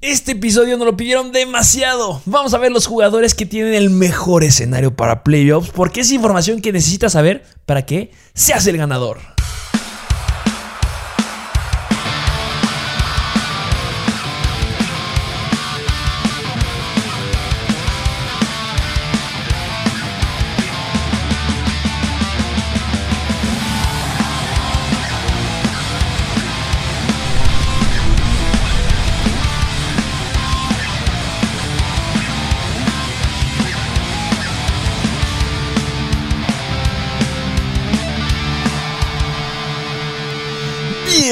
[0.00, 2.22] Este episodio nos lo pidieron demasiado.
[2.24, 6.60] Vamos a ver los jugadores que tienen el mejor escenario para playoffs, porque es información
[6.60, 9.18] que necesitas saber para que seas el ganador.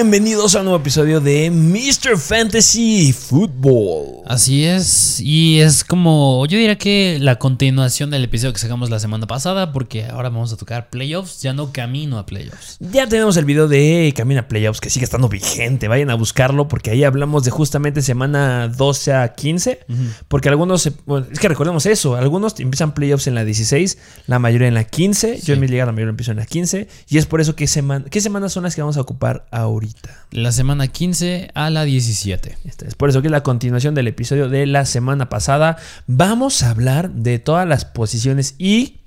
[0.08, 2.16] Bienvenidos a un nuevo episodio de Mr.
[2.16, 4.22] Fantasy Football.
[4.24, 9.00] Así es, y es como, yo diría que la continuación del episodio que sacamos la
[9.00, 12.76] semana pasada, porque ahora vamos a tocar playoffs, ya no camino a playoffs.
[12.78, 16.68] Ya tenemos el video de Camino a Playoffs que sigue estando vigente, vayan a buscarlo
[16.68, 19.86] porque ahí hablamos de justamente semana 12 a 15,
[20.28, 24.68] porque algunos, bueno, es que recordemos eso, algunos empiezan playoffs en la 16, la mayoría
[24.68, 27.26] en la 15, yo en mi liga la mayoría empiezo en la 15, y es
[27.26, 29.95] por eso que semana, ¿qué semanas son las que vamos a ocupar ahorita?
[30.32, 32.58] La semana 15 a la 17.
[32.64, 35.76] Esta es por eso que es la continuación del episodio de la semana pasada.
[36.06, 39.00] Vamos a hablar de todas las posiciones y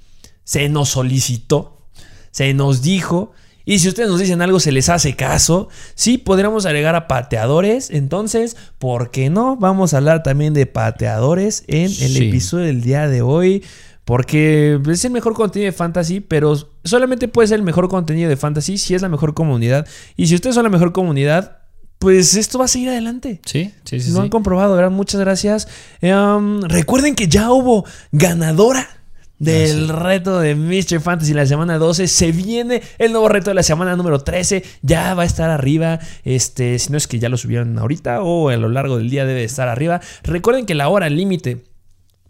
[0.43, 1.85] se nos solicitó,
[2.31, 3.31] se nos dijo.
[3.65, 5.67] Y si ustedes nos dicen algo, se les hace caso.
[5.93, 7.91] Sí, podríamos agregar a pateadores.
[7.91, 9.57] Entonces, ¿por qué no?
[9.57, 12.27] Vamos a hablar también de pateadores en el Sí.
[12.29, 13.63] episodio del día de hoy.
[14.05, 18.37] Porque es el mejor contenido de fantasy, pero solamente puede ser el mejor contenido de
[18.37, 19.87] fantasy si es la mejor comunidad.
[20.15, 21.59] Y si ustedes son la mejor comunidad,
[21.99, 23.41] pues esto va a seguir adelante.
[23.45, 24.11] Sí, sí, sí.
[24.11, 24.21] Lo sí.
[24.21, 24.91] han comprobado, ¿verdad?
[24.91, 25.67] Muchas gracias.
[26.01, 28.87] Em, recuerden que ya hubo ganadora
[29.37, 29.91] del sí.
[29.91, 31.01] reto de Mr.
[31.01, 32.07] Fantasy la semana 12.
[32.07, 34.63] Se viene el nuevo reto de la semana número 13.
[34.81, 35.99] Ya va a estar arriba.
[36.23, 39.25] Este, si no es que ya lo subieron ahorita o a lo largo del día
[39.25, 39.99] debe estar arriba.
[40.23, 41.63] Recuerden que la hora límite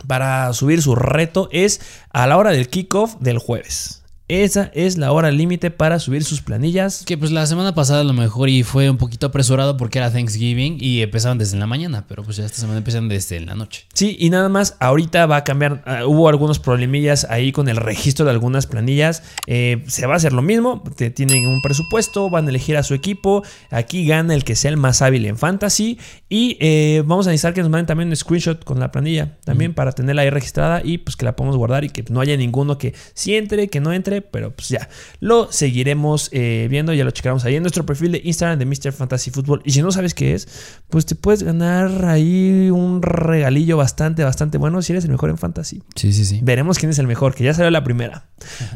[0.07, 3.98] para subir su reto es a la hora del kickoff del jueves.
[4.29, 7.03] Esa es la hora límite para subir sus planillas.
[7.03, 10.11] Que pues la semana pasada a lo mejor y fue un poquito apresurado porque era
[10.11, 13.85] Thanksgiving y empezaban desde la mañana, pero pues ya esta semana empiezan desde la noche.
[13.93, 15.81] Sí, y nada más, ahorita va a cambiar.
[15.87, 19.23] ah, hubo algunos problemillas ahí con el registro de algunas planillas.
[19.47, 20.83] Eh, se va a hacer lo mismo.
[20.95, 23.43] te- tienen un presupuesto, van a elegir a su equipo.
[23.71, 25.97] Aquí gana el que sea el más hábil en fantasy.
[26.29, 29.39] Y eh, vamos a necesitar que nos manden también un screenshot con la planilla.
[29.43, 32.37] También para tenerla ahí registrada y pues que la podamos guardar y que no haya
[32.37, 34.18] ninguno que sí entre, que no entre.
[34.21, 36.93] Pero pues ya, lo seguiremos eh, viendo.
[36.93, 38.91] Ya lo checaremos ahí en nuestro perfil de Instagram de Mr.
[38.91, 39.61] Fantasy Football.
[39.65, 40.47] Y si no sabes qué es,
[40.89, 45.37] pues te puedes ganar ahí un regalillo bastante, bastante bueno si eres el mejor en
[45.37, 45.83] fantasy.
[45.95, 46.39] Sí, sí, sí.
[46.43, 48.28] Veremos quién es el mejor, que ya salió la primera.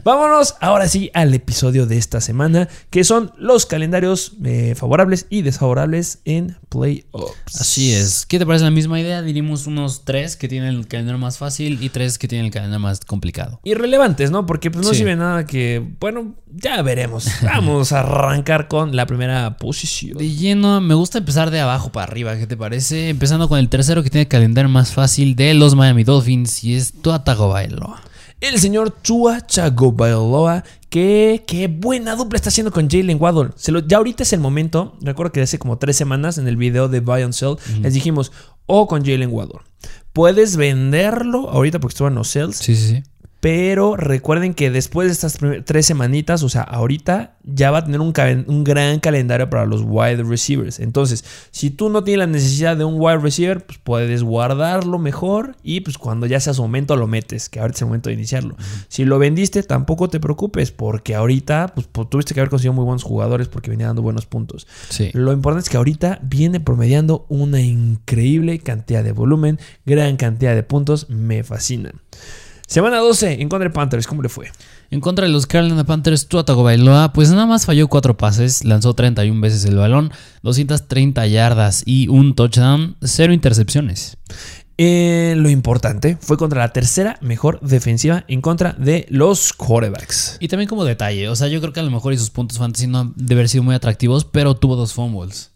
[0.03, 5.41] Vámonos ahora sí al episodio de esta semana, que son los calendarios eh, favorables y
[5.41, 7.59] desfavorables en playoffs.
[7.59, 8.25] Así es.
[8.25, 9.21] ¿Qué te parece la misma idea?
[9.21, 12.79] Diríamos unos tres que tienen el calendario más fácil y tres que tienen el calendario
[12.79, 13.59] más complicado.
[13.63, 14.45] Irrelevantes, ¿no?
[14.45, 14.99] Porque pues, no Sí.
[14.99, 17.27] sirve nada que, bueno, ya veremos.
[17.43, 20.17] Vamos a arrancar con la primera posición.
[20.17, 23.09] De lleno, me gusta empezar de abajo para arriba, ¿qué te parece?
[23.09, 26.75] Empezando con el tercero que tiene el calendario más fácil de los Miami Dolphins y
[26.75, 28.01] es Tua Tagovailoa.
[28.43, 33.51] El señor Tua Tagovailoa, que qué buena dupla está haciendo con Jalen Waddle.
[33.55, 34.97] Se lo- ya ahorita es el momento.
[35.01, 38.31] Recuerdo que hace como tres semanas en el video de Buy and Sell les dijimos,
[38.65, 39.59] o con Jalen Waddle.
[40.11, 42.57] Puedes venderlo ahorita porque estuvo en los sales.
[42.57, 43.03] Sí, sí, sí.
[43.43, 47.99] Pero recuerden que después de estas tres semanitas, o sea, ahorita ya va a tener
[47.99, 48.13] un,
[48.63, 50.79] gran calendario para los wide receivers.
[50.79, 55.57] Entonces, si tú no tienes la necesidad de un wide receiver, pues puedes guardarlo mejor
[55.61, 58.13] y pues cuando ya sea su momento lo metes, que ahorita es el momento de
[58.15, 58.55] iniciarlo.
[58.87, 62.85] Si lo vendiste, tampoco te preocupes, porque ahorita pues, pu- tuviste que haber conseguido muy
[62.85, 64.67] buenos jugadores porque venía dando buenos puntos.
[64.87, 65.09] Sí.
[65.11, 70.63] Lo importante es que ahorita viene promediando una increíble cantidad de volumen, gran cantidad de
[70.63, 71.91] puntos, me fascina.
[72.73, 74.51] Semana 12 en contra de Panthers, ¿cómo le fue?
[74.89, 78.95] En contra de los Carolina Panthers, Tua Tagovailoa, pues nada más falló cuatro pases, lanzó
[78.95, 80.11] 31 veces el balón,
[80.41, 84.17] 230 yardas y un touchdown, cero intercepciones.
[84.79, 90.37] Eh, lo importante fue contra la tercera mejor defensiva en contra de los quarterbacks.
[90.39, 92.57] Y también como detalle, o sea, yo creo que a lo mejor y sus puntos
[92.57, 95.51] fantasy no han de haber sido muy atractivos, pero tuvo dos fumbles.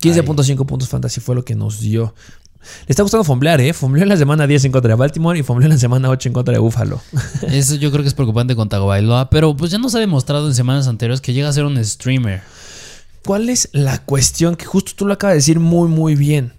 [0.00, 2.14] 15.5 puntos fantasy fue lo que nos dio.
[2.60, 3.72] Le está gustando fomblear, ¿eh?
[3.72, 6.28] Fombleó en la semana 10 en contra de Baltimore y fombleó en la semana 8
[6.28, 7.00] en contra de Buffalo.
[7.48, 10.54] Eso yo creo que es preocupante con Tagovailoa, pero pues ya nos ha demostrado en
[10.54, 12.42] semanas anteriores que llega a ser un streamer.
[13.24, 14.56] ¿Cuál es la cuestión?
[14.56, 16.52] Que justo tú lo acabas de decir muy, muy bien.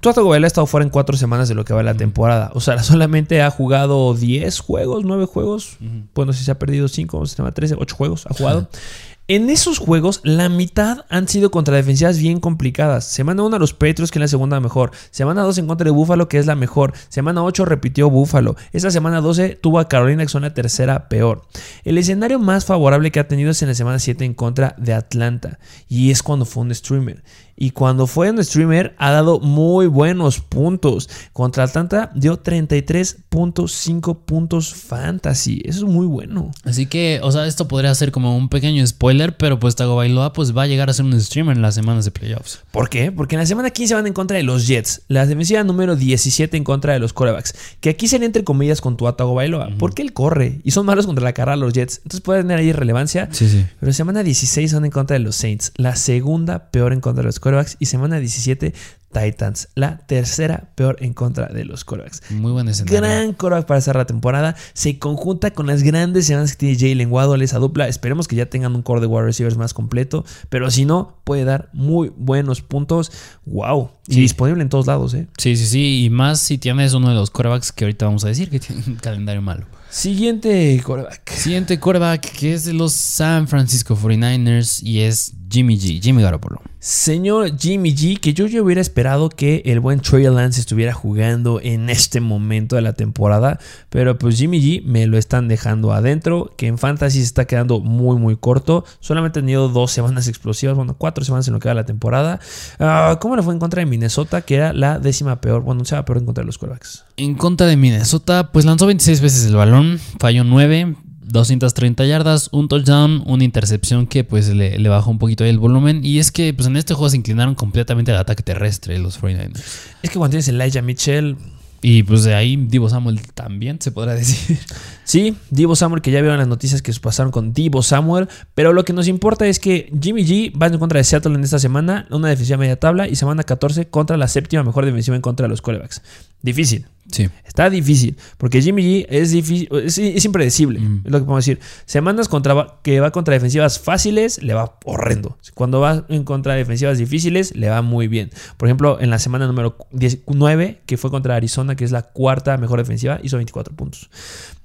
[0.00, 2.50] Tua Tagovailoa ha estado fuera en cuatro semanas de lo que va la temporada.
[2.54, 5.76] O sea, solamente ha jugado 10 juegos, 9 juegos.
[6.14, 8.68] Bueno, si se ha perdido 5, se llama 13, 8 juegos ha jugado.
[9.26, 13.06] En esos juegos, la mitad han sido contra defensivas bien complicadas.
[13.06, 14.90] Semana 1 a los Patriots, que es la segunda mejor.
[15.12, 16.92] Semana 2 en contra de Buffalo, que es la mejor.
[17.08, 18.54] Semana 8 repitió Buffalo.
[18.74, 21.40] Esta semana 12 tuvo a Carolina, que son la tercera peor.
[21.84, 24.92] El escenario más favorable que ha tenido es en la semana 7 en contra de
[24.92, 25.58] Atlanta.
[25.88, 27.24] Y es cuando fue un streamer.
[27.56, 31.08] Y cuando fue un streamer ha dado muy buenos puntos.
[31.32, 35.62] Contra Atlanta dio 33.5 puntos fantasy.
[35.64, 36.50] Eso es muy bueno.
[36.64, 40.56] Así que, o sea, esto podría ser como un pequeño spoiler, pero pues Tagovailoa pues
[40.56, 42.60] va a llegar a ser un streamer en las semanas de playoffs.
[42.72, 43.12] ¿Por qué?
[43.12, 45.02] Porque en la semana 15 van en contra de los Jets.
[45.08, 47.54] La defensiva número 17 en contra de los corebacks.
[47.80, 49.70] Que aquí sería entre comillas con tu Tagovailoa.
[49.78, 51.98] Porque él corre y son malos contra la carrera los Jets.
[51.98, 53.28] Entonces puede tener ahí relevancia.
[53.30, 53.64] Sí, sí.
[53.80, 55.72] Pero semana 16 son en contra de los Saints.
[55.76, 57.76] La segunda peor en contra de los corebacks.
[57.78, 58.74] Y semana 17
[59.12, 62.20] Titans, la tercera peor en contra de los corebacks.
[62.30, 63.00] Muy buen escenario.
[63.00, 64.56] Gran coreback para cerrar la temporada.
[64.72, 67.86] Se conjunta con las grandes semanas que tiene Jalen Waddle, esa dupla.
[67.86, 70.24] Esperemos que ya tengan un core de wide receivers más completo.
[70.48, 73.12] Pero si no, puede dar muy buenos puntos.
[73.46, 73.90] ¡Wow!
[74.08, 74.20] Y Sí.
[74.22, 75.28] disponible en todos lados, ¿eh?
[75.38, 76.04] Sí, sí, sí.
[76.06, 78.82] Y más si tienes uno de los corebacks que ahorita vamos a decir que tiene
[78.84, 79.66] un calendario malo.
[79.90, 81.30] Siguiente coreback.
[81.30, 86.60] Siguiente quarterback que es de los San Francisco 49ers y es Jimmy G, Jimmy Garoppolo.
[86.84, 91.58] Señor Jimmy G, que yo ya hubiera esperado que el buen Trey Lance estuviera jugando
[91.62, 93.58] en este momento de la temporada,
[93.88, 97.80] pero pues Jimmy G me lo están dejando adentro, que en Fantasy se está quedando
[97.80, 101.68] muy muy corto, solamente ha tenido dos semanas explosivas, bueno, cuatro semanas en lo que
[101.68, 102.38] va la temporada.
[102.78, 106.04] Ah, ¿Cómo le fue en contra de Minnesota, que era la décima peor, bueno, décima
[106.04, 107.06] peor en contra de los quarterbacks?
[107.16, 110.96] En contra de Minnesota, pues lanzó 26 veces el balón, falló 9,
[111.34, 115.58] 230 yardas, un touchdown, una intercepción que pues le, le bajó un poquito ahí el
[115.58, 116.02] volumen.
[116.02, 119.60] Y es que pues en este juego se inclinaron completamente al ataque terrestre los 49ers.
[120.02, 121.36] Es que cuando tienes Elijah Mitchell,
[121.82, 124.58] Y pues de ahí Divo Samuel también se podrá decir.
[125.04, 128.26] Sí, Divo Samuel, que ya vieron las noticias que pasaron con Divo Samuel.
[128.54, 131.44] Pero lo que nos importa es que Jimmy G va en contra de Seattle en
[131.44, 135.20] esta semana, una defensiva media tabla, y semana 14 contra la séptima mejor defensiva en
[135.20, 136.00] contra de los corebacks.
[136.40, 136.86] Difícil.
[137.14, 137.28] Sí.
[137.44, 141.02] Está difícil, porque Jimmy G es difícil, es, es impredecible, Mm.
[141.04, 141.60] es lo que podemos decir.
[141.86, 145.38] Semanas contra, que va contra defensivas fáciles, le va horrendo.
[145.54, 148.30] Cuando va en contra de defensivas difíciles, le va muy bien.
[148.56, 152.56] Por ejemplo, en la semana número 19, que fue contra Arizona, que es la cuarta
[152.56, 154.10] mejor defensiva, hizo 24 puntos.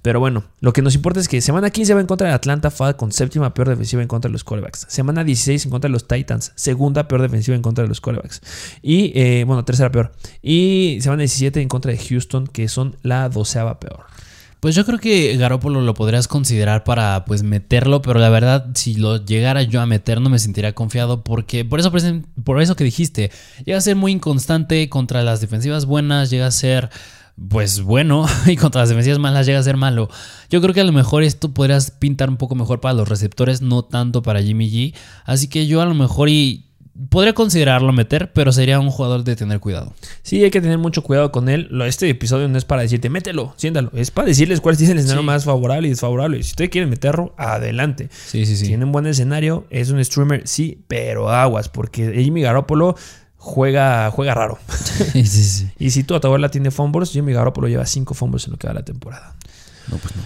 [0.01, 2.71] Pero bueno, lo que nos importa es que semana 15 va en contra de Atlanta
[2.71, 4.85] Falcons, séptima peor defensiva en contra de los quarterbacks.
[4.87, 8.41] Semana 16 en contra de los Titans, segunda peor defensiva en contra de los quarterbacks.
[8.81, 10.13] Y, eh, bueno, tercera peor.
[10.41, 14.05] Y semana 17 en contra de Houston, que son la doceava peor.
[14.59, 18.95] Pues yo creo que Garópolo lo podrías considerar para pues meterlo, pero la verdad si
[18.95, 21.93] lo llegara yo a meter no me sentiría confiado porque por eso
[22.43, 23.31] por eso que dijiste,
[23.63, 26.89] llega a ser muy inconstante contra las defensivas buenas, llega a ser
[27.47, 30.09] pues bueno y contra las defensivas malas llega a ser malo.
[30.49, 33.61] Yo creo que a lo mejor esto podrías pintar un poco mejor para los receptores,
[33.61, 34.93] no tanto para Jimmy G,
[35.25, 36.65] así que yo a lo mejor y
[37.07, 39.93] podría considerarlo meter, pero sería un jugador de tener cuidado.
[40.21, 41.69] Sí, hay que tener mucho cuidado con él.
[41.85, 43.89] Este episodio no es para decirte, mételo, siéntalo.
[43.93, 45.25] Es para decirles cuál es el escenario Sí.
[45.25, 46.43] más favorable y desfavorable.
[46.43, 48.09] Si ustedes quieren meterlo, adelante.
[48.11, 48.67] Sí, sí, sí.
[48.67, 52.95] Tiene un buen escenario, es un streamer, sí, pero aguas, porque Jimmy Garoppolo
[53.39, 54.59] juega, juega raro.
[55.13, 55.71] sí, sí, sí.
[55.79, 58.75] y si tu Atahuala tiene fumbles, Jimmy Garoppolo lleva 5 fumbles en lo que va
[58.75, 59.35] la temporada.
[59.89, 60.21] No, pues no.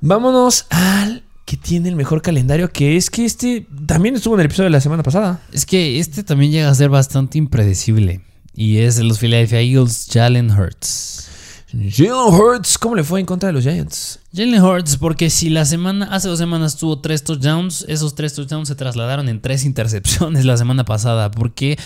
[0.00, 4.46] Vámonos al que tiene el mejor calendario, que es que este también estuvo en el
[4.46, 5.40] episodio de la semana pasada.
[5.52, 8.20] Es que este también llega a ser bastante impredecible.
[8.54, 11.28] Y es de los Philadelphia Eagles, Jalen Hurts.
[11.72, 14.20] Jalen Hurts, ¿cómo le fue en contra de los Giants?
[14.34, 18.68] Jalen Hurts, porque si la semana, hace dos semanas tuvo tres touchdowns, esos tres touchdowns
[18.68, 21.78] se trasladaron en tres intercepciones la semana pasada, porque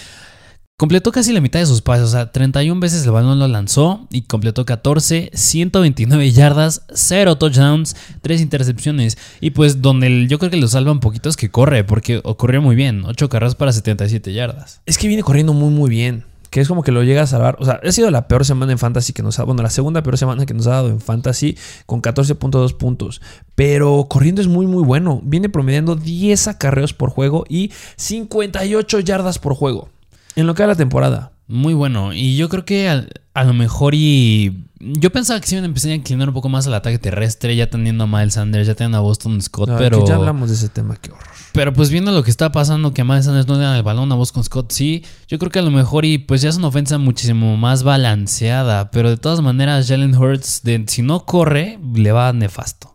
[0.77, 4.09] completó casi la mitad de sus pases, o sea, 31 veces el balón lo lanzó
[4.11, 9.17] y completó 14, 129 yardas, 0 touchdowns, 3 intercepciones.
[9.41, 12.61] Y pues donde yo creo que lo salva un poquito es que corre, porque ocurrió
[12.61, 14.81] muy bien, 8 carreras para 77 yardas.
[14.87, 16.25] Es que viene corriendo muy, muy bien.
[16.51, 17.57] Que es como que lo llega a salvar.
[17.59, 20.05] O sea, ha sido la peor semana en Fantasy que nos ha Bueno, la segunda
[20.05, 23.21] peor semana que nos ha dado en Fantasy con 14.2 puntos.
[23.57, 25.21] Pero corriendo es muy, muy bueno.
[25.25, 29.89] Viene promediando 10 acarreos por juego y 58 yardas por juego.
[30.37, 31.33] En lo que va la temporada.
[31.47, 32.13] Muy bueno.
[32.13, 34.67] Y yo creo que a, a lo mejor y.
[34.81, 37.71] Yo pensaba que iban a empezar a inclinar un poco más al ataque terrestre, ya
[37.71, 40.07] teniendo a Miles Sanders, ya teniendo a Boston Scott, No, pero.
[40.07, 41.25] ya hablamos de ese tema, qué horror.
[41.53, 43.83] Pero pues viendo lo que está pasando, que a Miles Sanders no le dan el
[43.83, 45.05] balón a Boston Scott, sí.
[45.29, 48.91] Yo creo que a lo mejor y pues ya es una ofensa muchísimo más balanceada.
[48.91, 52.95] Pero de todas maneras, Jalen Hurts, de, si no corre, le va nefasto.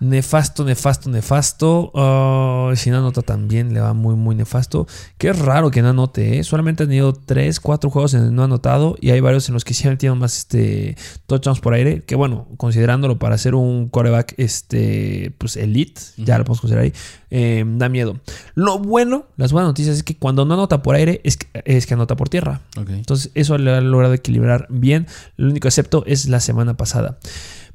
[0.00, 1.92] Nefasto, nefasto, nefasto.
[1.94, 4.86] Ah, si no anota también le va muy, muy nefasto.
[5.18, 6.44] Qué raro que no anote, ¿eh?
[6.44, 8.96] Solamente ha tenido 3, 4 juegos en que no ha anotado.
[9.00, 12.02] Y hay varios en los que sí han tenido más este, touchdowns por aire.
[12.02, 16.94] Que bueno, considerándolo para ser un coreback este, pues elite, ya lo podemos considerar ahí,
[17.30, 18.18] eh, da miedo.
[18.54, 21.86] Lo bueno, las buenas noticias es que cuando no anota por aire es que, es
[21.86, 22.62] que anota por tierra.
[22.76, 25.06] Entonces eso le ha logrado equilibrar bien.
[25.36, 27.18] Lo único excepto es la semana pasada.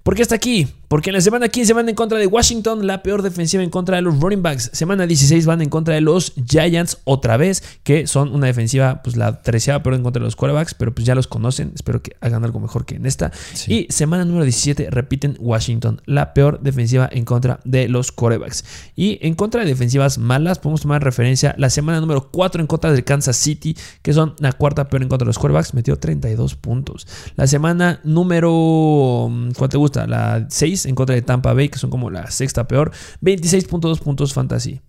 [0.05, 0.67] ¿Por qué está aquí?
[0.87, 3.95] Porque en la semana 15 van en contra de Washington, la peor defensiva en contra
[3.95, 4.69] de los running backs.
[4.71, 9.17] Semana 16 van en contra de los Giants otra vez, que son una defensiva, pues
[9.17, 11.71] la treceava peor en contra de los quarterbacks, pero pues ya los conocen.
[11.73, 13.31] Espero que hagan algo mejor que en esta.
[13.53, 13.87] Sí.
[13.89, 18.63] Y semana número 17 repiten Washington, la peor defensiva en contra de los quarterbacks.
[18.95, 22.91] Y en contra de defensivas malas, podemos tomar referencia la semana número 4 en contra
[22.91, 26.53] del Kansas City, que son la cuarta peor en contra de los quarterbacks, metió 32
[26.53, 27.07] puntos.
[27.35, 29.94] La semana número, ¿cuál te gusta?
[29.95, 34.33] La 6 en contra de Tampa Bay, que son como la sexta peor, 26.2 puntos
[34.33, 34.81] fantasy.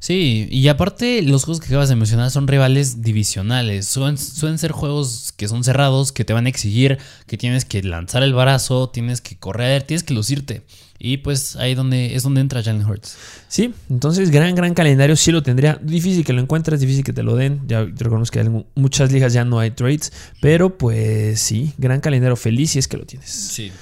[0.00, 3.88] Sí, y aparte los juegos que acabas de mencionar son rivales divisionales.
[3.88, 7.82] Suelen, suelen ser juegos que son cerrados, que te van a exigir, que tienes que
[7.82, 10.62] lanzar el brazo, tienes que correr, tienes que lucirte.
[11.00, 13.16] Y pues ahí donde, es donde entra Jalen Hurts.
[13.48, 15.78] Sí, entonces gran, gran calendario, sí lo tendría.
[15.82, 17.62] Difícil que lo encuentres, difícil que te lo den.
[17.66, 22.36] Ya reconozco que en muchas ligas ya no hay trades, pero pues sí, gran calendario,
[22.36, 23.30] feliz si es que lo tienes.
[23.30, 23.72] Sí.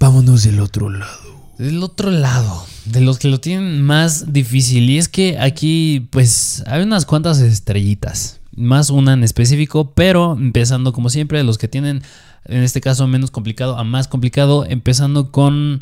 [0.00, 1.28] Vámonos del otro lado.
[1.58, 4.88] Del otro lado, de los que lo tienen más difícil.
[4.88, 8.40] Y es que aquí, pues, hay unas cuantas estrellitas.
[8.54, 12.02] Más una en específico, pero empezando como siempre, de los que tienen,
[12.44, 15.80] en este caso, menos complicado a más complicado, empezando con,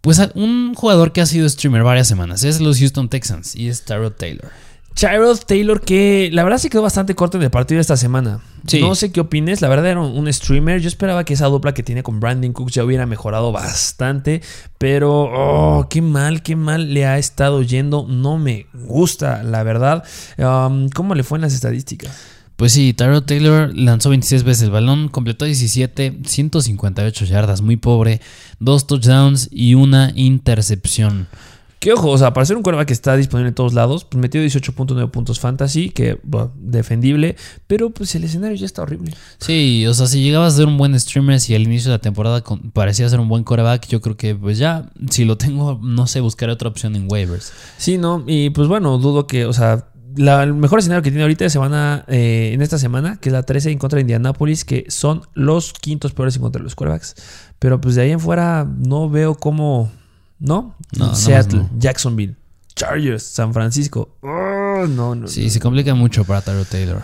[0.00, 2.44] pues, un jugador que ha sido streamer varias semanas.
[2.44, 4.50] Es los Houston Texans y es Tyrod Taylor.
[4.94, 8.40] Tyrod Taylor, que la verdad se quedó bastante corto en el partido de esta semana.
[8.66, 8.80] Sí.
[8.80, 10.80] No sé qué opines, la verdad era un, un streamer.
[10.80, 14.42] Yo esperaba que esa dupla que tiene con Brandon Cooks ya hubiera mejorado bastante.
[14.78, 18.06] Pero, oh, qué mal, qué mal le ha estado yendo.
[18.08, 20.04] No me gusta, la verdad.
[20.36, 22.40] Um, ¿Cómo le fue en las estadísticas?
[22.60, 28.20] Pues sí, Tyrod Taylor lanzó 26 veces el balón, completó 17, 158 yardas, muy pobre,
[28.58, 31.26] dos touchdowns y una intercepción.
[31.80, 34.20] Que ojo, o sea, para ser un quarterback que está disponible en todos lados, pues
[34.20, 39.14] metió 18.9 puntos fantasy, que bueno, defendible, pero pues el escenario ya está horrible.
[39.38, 42.00] Sí, o sea, si llegabas a ser un buen streamer, si al inicio de la
[42.02, 42.44] temporada
[42.74, 46.20] parecía ser un buen coreback, yo creo que pues ya, si lo tengo, no sé,
[46.20, 47.50] buscaré otra opción en waivers.
[47.78, 51.22] Sí, no, y pues bueno, dudo que, o sea, la- el mejor escenario que tiene
[51.22, 54.66] ahorita de semana, eh, en esta semana, que es la 13 en contra de Indianapolis,
[54.66, 57.14] que son los quintos peores en contra de los quarterbacks.
[57.58, 59.90] Pero pues de ahí en fuera no veo cómo,
[60.40, 60.74] ¿no?
[60.96, 61.70] No, Seattle, no.
[61.78, 62.34] Jacksonville,
[62.74, 64.16] Chargers, San Francisco.
[64.22, 65.28] Oh, no, no.
[65.28, 67.02] Sí, se complica mucho para Tyrod Taylor.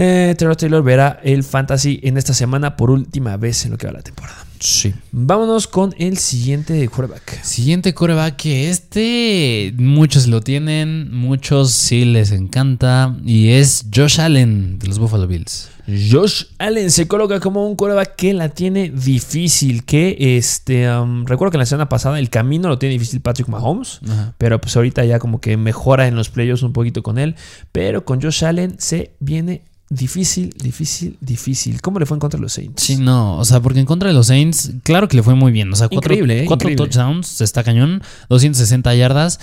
[0.00, 3.88] Eh, Terrell Taylor verá el fantasy en esta semana por última vez en lo que
[3.88, 4.44] va la temporada.
[4.60, 4.94] Sí.
[5.10, 7.42] Vámonos con el siguiente quarterback.
[7.42, 14.78] Siguiente coreback que este muchos lo tienen, muchos sí les encanta y es Josh Allen
[14.78, 15.68] de los Buffalo Bills.
[16.10, 19.84] Josh Allen se coloca como un quarterback que la tiene difícil.
[19.84, 24.00] Que este, um, recuerdo que la semana pasada el camino lo tiene difícil Patrick Mahomes.
[24.04, 24.34] Ajá.
[24.36, 27.36] Pero pues ahorita ya como que mejora en los playoffs un poquito con él.
[27.72, 31.80] Pero con Josh Allen se viene difícil, difícil, difícil.
[31.80, 32.82] ¿Cómo le fue en contra de los Saints?
[32.82, 35.52] Sí, no, o sea, porque en contra de los Saints, claro que le fue muy
[35.52, 35.72] bien.
[35.72, 36.44] O sea, cuatro, Increíble, ¿eh?
[36.46, 36.92] cuatro Increíble.
[36.92, 39.40] touchdowns, está cañón, 260 yardas.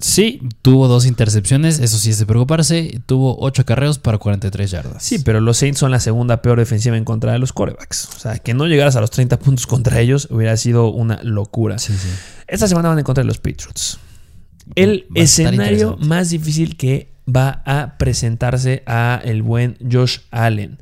[0.00, 3.00] Sí, tuvo dos intercepciones, eso sí es de preocuparse.
[3.06, 5.02] Tuvo ocho carreos para 43 yardas.
[5.02, 8.08] Sí, pero los Saints son la segunda peor defensiva en contra de los quarterbacks.
[8.16, 11.78] O sea, que no llegaras a los 30 puntos contra ellos hubiera sido una locura.
[11.78, 12.08] Sí, sí.
[12.46, 13.98] Esta semana van en contra de los Patriots.
[14.74, 20.18] El Va a estar escenario más difícil que va a presentarse a el buen Josh
[20.30, 20.78] Allen.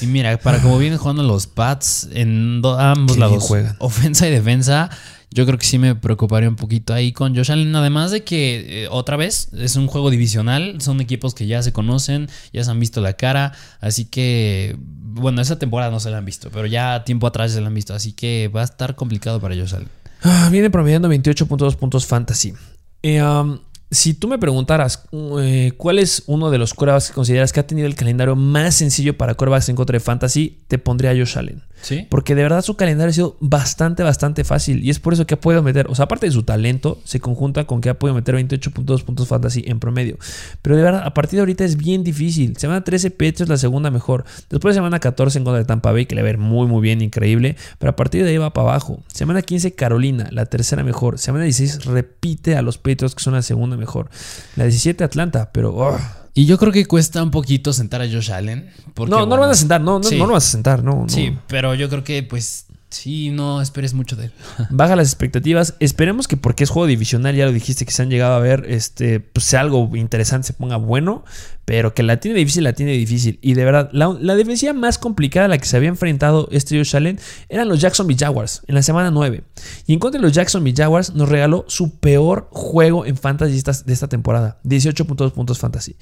[0.00, 3.76] Y mira, para como vienen jugando los Pats en ambos lados, juegan.
[3.78, 4.90] ofensa y defensa,
[5.32, 7.74] yo creo que sí me preocuparía un poquito ahí con Josh Allen.
[7.74, 11.72] Además de que, eh, otra vez, es un juego divisional, son equipos que ya se
[11.72, 16.18] conocen, ya se han visto la cara, así que, bueno, esa temporada no se la
[16.18, 18.94] han visto, pero ya tiempo atrás se la han visto, así que va a estar
[18.94, 19.88] complicado para Josh Allen.
[20.22, 22.54] Ah, viene promediando 28.2 puntos fantasy.
[23.02, 23.58] Eh, um,
[23.90, 25.04] si tú me preguntaras
[25.40, 28.76] eh, cuál es uno de los quarterbacks que consideras que ha tenido el calendario más
[28.76, 31.62] sencillo para quarterbacks en contra de fantasy, te pondría Josh Allen.
[31.82, 32.06] ¿Sí?
[32.08, 34.84] Porque de verdad su calendario ha sido bastante, bastante fácil.
[34.84, 37.20] Y es por eso que ha podido meter, o sea, aparte de su talento, se
[37.20, 40.16] conjunta con que ha podido meter 28.2 puntos fantasy en promedio.
[40.62, 42.56] Pero de verdad, a partir de ahorita es bien difícil.
[42.56, 44.24] Semana 13, Patriots la segunda mejor.
[44.48, 46.80] Después semana 14 en contra de Tampa Bay, que le va a ver muy, muy
[46.80, 47.56] bien, increíble.
[47.78, 49.02] Pero a partir de ahí va para abajo.
[49.08, 51.18] Semana 15, Carolina, la tercera mejor.
[51.18, 54.08] Semana 16, repite a los Patriots, que son la segunda mejor.
[54.56, 55.74] La 17, Atlanta, pero.
[55.74, 56.21] oh.
[56.34, 58.70] Y yo creo que cuesta un poquito sentar a Josh Allen.
[58.94, 60.16] Porque, no, no lo van a sentar, no, no, sí.
[60.16, 61.02] no lo vas a sentar, no.
[61.02, 61.08] no.
[61.08, 64.32] Sí, pero yo creo que pues Sí, no esperes mucho de él.
[64.70, 65.74] Baja las expectativas.
[65.80, 68.66] Esperemos que porque es juego divisional, ya lo dijiste que se han llegado a ver,
[68.68, 71.24] este, pues sea algo interesante, se ponga bueno,
[71.64, 73.38] pero que la tiene difícil, la tiene difícil.
[73.40, 76.94] Y de verdad, la, defensiva más complicada a la que se había enfrentado este Josh
[76.94, 77.18] Allen
[77.48, 79.42] eran los Jacksonville Jaguars en la semana 9.
[79.86, 83.92] Y en contra de los Jacksonville Jaguars nos regaló su peor juego en fantasy de
[83.92, 84.58] esta temporada.
[84.64, 85.96] 18.2 puntos fantasy.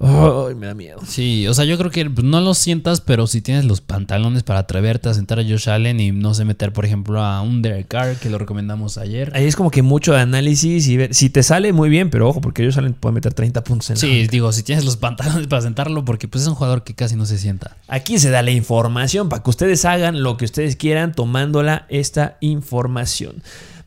[0.00, 1.00] Ay, me da miedo.
[1.06, 4.60] Sí, o sea, yo creo que no lo sientas, pero si tienes los pantalones para
[4.60, 7.88] atreverte a sentar a Josh Allen y no sé, meter, por ejemplo, a un Derek
[7.88, 9.32] Carr, que lo recomendamos ayer.
[9.34, 11.14] Ahí es como que mucho de análisis y ver.
[11.14, 13.96] Si te sale muy bien, pero ojo, porque Josh Allen puede meter 30 puntos en
[13.96, 17.16] Sí, digo, si tienes los pantalones para sentarlo, porque pues es un jugador que casi
[17.16, 17.76] no se sienta.
[17.88, 22.36] Aquí se da la información para que ustedes hagan lo que ustedes quieran tomándola esta
[22.40, 23.42] información.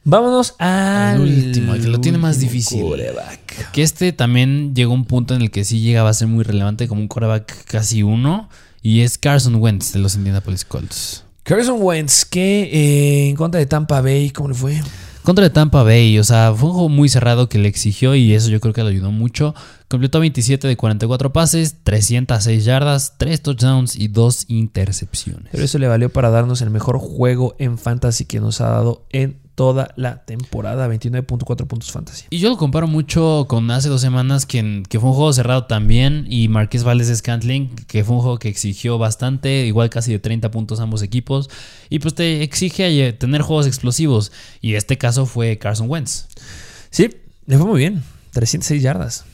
[0.07, 2.83] Vámonos al último, el que lo tiene más difícil.
[2.83, 3.71] Coreback.
[3.71, 6.43] Que este también llegó a un punto en el que sí llegaba a ser muy
[6.43, 8.47] relevante como un coreback casi uno.
[8.83, 11.23] Y es Carson Wentz de los Indianapolis Colts.
[11.41, 14.79] Carson Wentz, que eh, en contra de Tampa Bay, ¿cómo le fue?
[15.23, 18.35] Contra de Tampa Bay, o sea, fue un juego muy cerrado que le exigió y
[18.35, 19.55] eso yo creo que le ayudó mucho.
[19.87, 25.49] Completó 27 de 44 pases, 306 yardas, 3 touchdowns y 2 intercepciones.
[25.51, 29.07] Pero eso le valió para darnos el mejor juego en fantasy que nos ha dado
[29.09, 32.25] en toda la temporada, 29.4 puntos fantasy.
[32.29, 35.65] Y yo lo comparo mucho con hace dos semanas, que, que fue un juego cerrado
[35.65, 40.11] también, y Marqués Valdez de Scantling, que fue un juego que exigió bastante, igual casi
[40.11, 41.49] de 30 puntos ambos equipos,
[41.89, 44.31] y pues te exige tener juegos explosivos,
[44.61, 46.27] y este caso fue Carson Wentz.
[46.89, 47.09] Sí,
[47.45, 49.25] le fue muy bien, 306 yardas.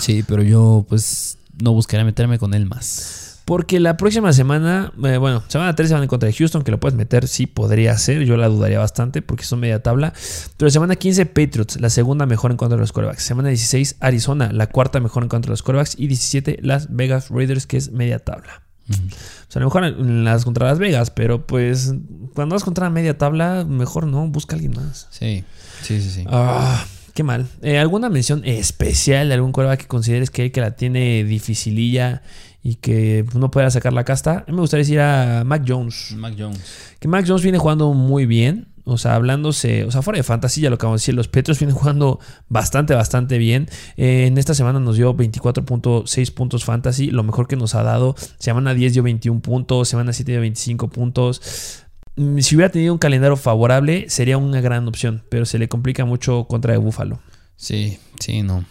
[0.00, 3.21] Sí, pero yo pues no buscaría meterme con él más.
[3.44, 6.70] Porque la próxima semana, eh, bueno, semana 3 se van en contra de Houston, que
[6.70, 10.12] lo puedes meter, sí podría ser, yo la dudaría bastante porque son media tabla.
[10.56, 13.24] Pero semana 15 Patriots, la segunda mejor en contra de los quarterbacks.
[13.24, 15.98] Semana 16 Arizona, la cuarta mejor en contra de los quarterbacks.
[15.98, 18.62] Y 17 Las Vegas Raiders, que es media tabla.
[18.88, 21.94] O sea, a lo mejor en las contra Las Vegas, pero pues
[22.34, 25.08] cuando vas contra la media tabla, mejor no, busca a alguien más.
[25.10, 25.44] Sí,
[25.82, 26.24] sí, sí, sí.
[26.28, 26.84] Ah,
[27.14, 27.46] qué mal.
[27.62, 32.22] Eh, ¿Alguna mención especial de algún quarterback que consideres que, que la tiene dificililla
[32.62, 34.38] y que no pueda sacar la casta.
[34.38, 36.14] A mí me gustaría decir a Mac Jones.
[36.16, 36.60] Mac Jones.
[37.00, 38.68] Que Mac Jones viene jugando muy bien.
[38.84, 41.58] O sea, hablándose, o sea, fuera de fantasía, lo que vamos a decir, los Petros
[41.60, 43.68] vienen jugando bastante, bastante bien.
[43.96, 48.16] Eh, en esta semana nos dio 24.6 puntos fantasy, lo mejor que nos ha dado.
[48.38, 51.84] Semana 10 dio 21 puntos, semana 7 dio 25 puntos.
[52.16, 56.04] Mm, si hubiera tenido un calendario favorable, sería una gran opción, pero se le complica
[56.04, 57.20] mucho contra el Búfalo.
[57.54, 58.64] Sí, sí, no.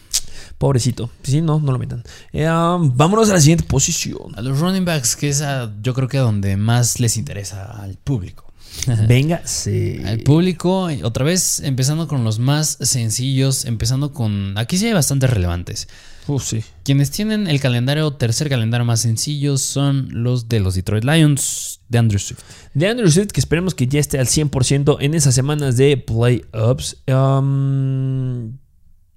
[0.62, 1.10] Pobrecito.
[1.24, 2.04] Sí, no, no lo metan.
[2.32, 4.36] Eh, um, vámonos a la siguiente posición.
[4.36, 5.44] A los running backs, que es
[5.82, 8.46] yo creo que a donde más les interesa al público.
[9.08, 10.00] Venga, sí.
[10.06, 14.56] Al público, otra vez empezando con los más sencillos, empezando con...
[14.56, 15.88] Aquí sí hay bastantes relevantes.
[16.28, 16.64] Uf, sí.
[16.84, 21.98] Quienes tienen el calendario, tercer calendario más sencillo, son los de los Detroit Lions de
[21.98, 22.44] Andrew Swift.
[22.76, 26.98] De Andrew Swift, que esperemos que ya esté al 100% en esas semanas de playoffs.
[27.08, 28.61] Um,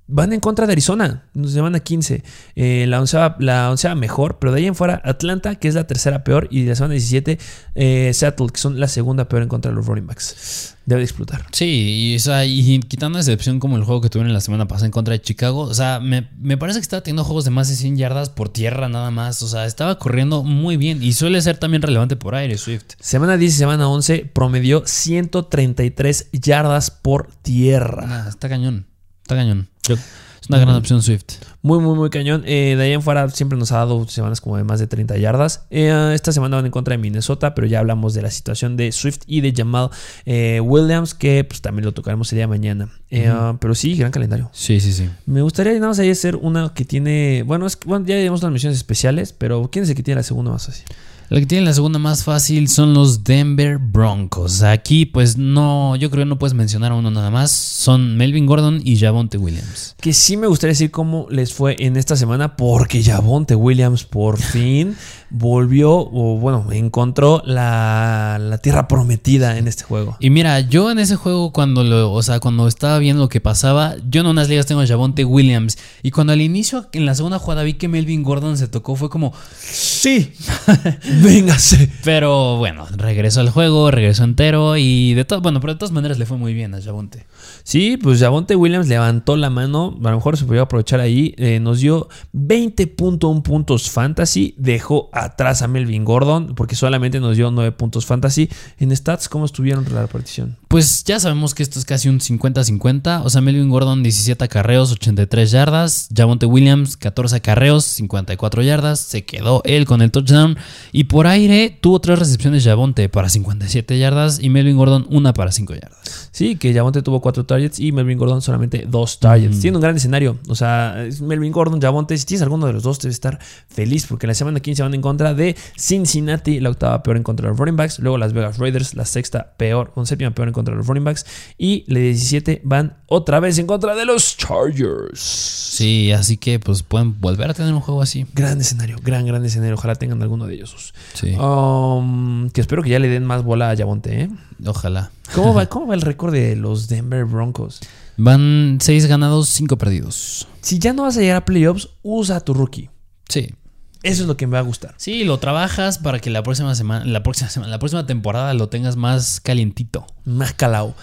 [0.06, 2.22] van en contra de Arizona, nos llevan a 15.
[2.56, 6.24] Eh, la, onceava, la mejor, pero de ahí en fuera Atlanta, que es la tercera
[6.24, 7.38] peor, y de la semana 17
[7.74, 10.76] eh, Seattle, que son la segunda peor en contra de los running backs.
[10.86, 11.46] Debe de explotar.
[11.52, 15.12] Sí, y, quitando esa excepción como el juego que tuvieron la semana pasada en contra
[15.12, 16.22] de Chicago, o sea, me,
[16.58, 19.48] parece que estaba teniendo juegos de más de 100 yardas por tierra nada más, o
[19.48, 22.84] sea, estaba corriendo muy bien y suele ser también relevante por aire Swift.
[23.00, 28.04] Semana 10 y semana 11 promedió 133 yardas por tierra.
[28.06, 28.86] Ah, está cañón.
[29.22, 29.70] Está cañón.
[29.92, 31.24] Es una gran opción Swift.
[31.62, 32.42] Muy, muy, muy cañón.
[32.46, 35.16] Eh, de ahí en fuera siempre nos ha dado semanas como de más de 30
[35.16, 35.66] yardas.
[35.70, 38.92] Eh, esta semana van en contra de Minnesota, pero ya hablamos de la situación de
[38.92, 39.88] Swift y de Jamal
[40.26, 42.88] eh, Williams, que pues también lo tocaremos el día de mañana.
[43.08, 44.50] Pero sí, gran calendario.
[44.52, 45.08] Sí, sí, sí.
[45.24, 47.42] Me gustaría nada más ahí hacer una que tiene.
[47.44, 50.24] Bueno, es, bueno ya tenemos unas misiones especiales, pero ¿quién es el que tiene la
[50.24, 50.82] segunda más así?
[51.30, 54.62] El que tiene la segunda más fácil son los Denver Broncos.
[54.62, 57.50] Aquí, pues no, yo creo que no puedes mencionar a uno nada más.
[57.50, 59.96] Son Melvin Gordon y Javonte Williams.
[60.00, 64.38] Que sí me gustaría decir cómo les fue en esta semana, porque Javonte Williams por
[64.40, 64.96] fin
[65.36, 70.16] volvió, o bueno, encontró la, la, tierra prometida en este juego.
[70.20, 73.40] Y mira, yo en ese juego, cuando lo, o sea, cuando estaba viendo lo que
[73.40, 75.76] pasaba, yo en unas ligas tengo a Javonte Williams.
[76.04, 79.10] Y cuando al inicio, en la segunda jugada, vi que Melvin Gordon se tocó, fue
[79.10, 80.32] como, sí,
[81.22, 81.90] véngase.
[82.04, 86.16] Pero bueno, regresó al juego, regresó entero y de todo, bueno, pero de todas maneras
[86.16, 87.26] le fue muy bien a Javonte.
[87.64, 91.58] Sí, pues Javonte Williams levantó la mano, a lo mejor se podía aprovechar ahí, eh,
[91.58, 97.50] nos dio 20.1 puntos fantasy, dejó a atrás a Melvin Gordon, porque solamente nos dio
[97.50, 98.48] 9 puntos fantasy.
[98.78, 100.56] En stats, ¿cómo estuvieron la repartición?
[100.68, 103.22] Pues ya sabemos que esto es casi un 50-50.
[103.24, 106.08] O sea, Melvin Gordon, 17 acarreos, 83 yardas.
[106.14, 109.00] Javonte Williams, 14 acarreos, 54 yardas.
[109.00, 110.56] Se quedó él con el touchdown.
[110.92, 115.52] Y por aire tuvo tres recepciones Javonte para 57 yardas y Melvin Gordon una para
[115.52, 116.30] 5 yardas.
[116.32, 119.60] Sí, que Javonte tuvo 4 targets y Melvin Gordon solamente 2 targets.
[119.60, 120.38] Tiene un gran escenario.
[120.48, 124.26] O sea, Melvin Gordon, Javonte, si tienes alguno de los dos, debes estar feliz porque
[124.26, 127.58] la semana 15 van en contra de Cincinnati, la octava peor en contra de los
[127.58, 127.98] running backs.
[127.98, 131.04] Luego Las Vegas Raiders, la sexta peor, con séptima peor en contra de los running
[131.04, 131.24] backs.
[131.56, 135.20] Y la 17 van otra vez en contra de los Chargers.
[135.20, 138.26] Sí, así que pues pueden volver a tener un juego así.
[138.34, 139.74] Gran escenario, gran, gran escenario.
[139.74, 140.94] Ojalá tengan alguno de ellos.
[141.14, 141.34] Sí.
[141.36, 144.30] Um, que espero que ya le den más bola a Javonte, ¿eh?
[144.66, 145.10] Ojalá.
[145.34, 147.80] ¿Cómo va, ¿Cómo va el récord de los Denver Broncos?
[148.16, 150.46] Van 6 ganados, 5 perdidos.
[150.60, 152.90] Si ya no vas a llegar a playoffs, usa a tu rookie.
[153.28, 153.54] Sí.
[154.04, 154.94] Eso es lo que me va a gustar.
[154.98, 158.68] Sí, lo trabajas para que la próxima semana, la próxima semana, la próxima temporada lo
[158.68, 160.06] tengas más calientito.
[160.26, 160.94] Más calado.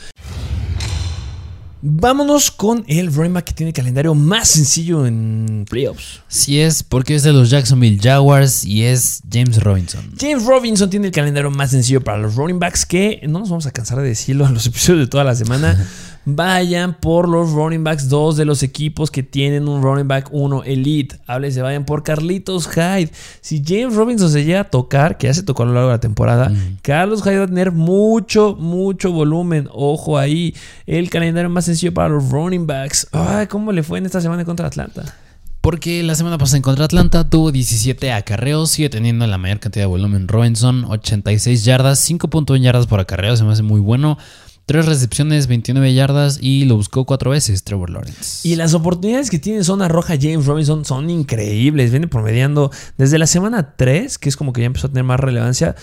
[1.82, 6.22] Vámonos con el back que tiene el calendario más sencillo en playoffs.
[6.28, 10.14] Sí es, porque es de los Jacksonville Jaguars y es James Robinson.
[10.20, 13.66] James Robinson tiene el calendario más sencillo para los running backs que no nos vamos
[13.66, 15.88] a cansar de decirlo en los episodios de toda la semana.
[16.26, 20.64] vayan por los running backs, dos de los equipos que tienen un running back 1
[20.64, 21.18] elite.
[21.28, 23.12] Háblese, vayan por Carlitos Hyde.
[23.42, 25.96] Si James Robinson se llega a tocar, que ya se tocó a lo largo de
[25.96, 26.78] la temporada, Mm.
[26.82, 29.68] Carlos Hyde va a tener mucho, mucho volumen.
[29.72, 30.56] Ojo ahí.
[30.86, 33.08] El calendario más sencillo para los running backs.
[33.12, 35.16] Ay, ¿cómo le fue en esta semana contra Atlanta?
[35.62, 39.84] Porque la semana pasada en contra Atlanta tuvo 17 acarreos, sigue teniendo la mayor cantidad
[39.84, 44.18] de volumen Robinson, 86 yardas, 5.1 yardas por acarreo, se me hace muy bueno.
[44.66, 48.48] 3 recepciones, 29 yardas y lo buscó 4 veces Trevor Lawrence.
[48.48, 51.92] Y las oportunidades que tiene en zona roja James Robinson son increíbles.
[51.92, 55.20] Viene promediando desde la semana 3, que es como que ya empezó a tener más
[55.20, 55.76] relevancia,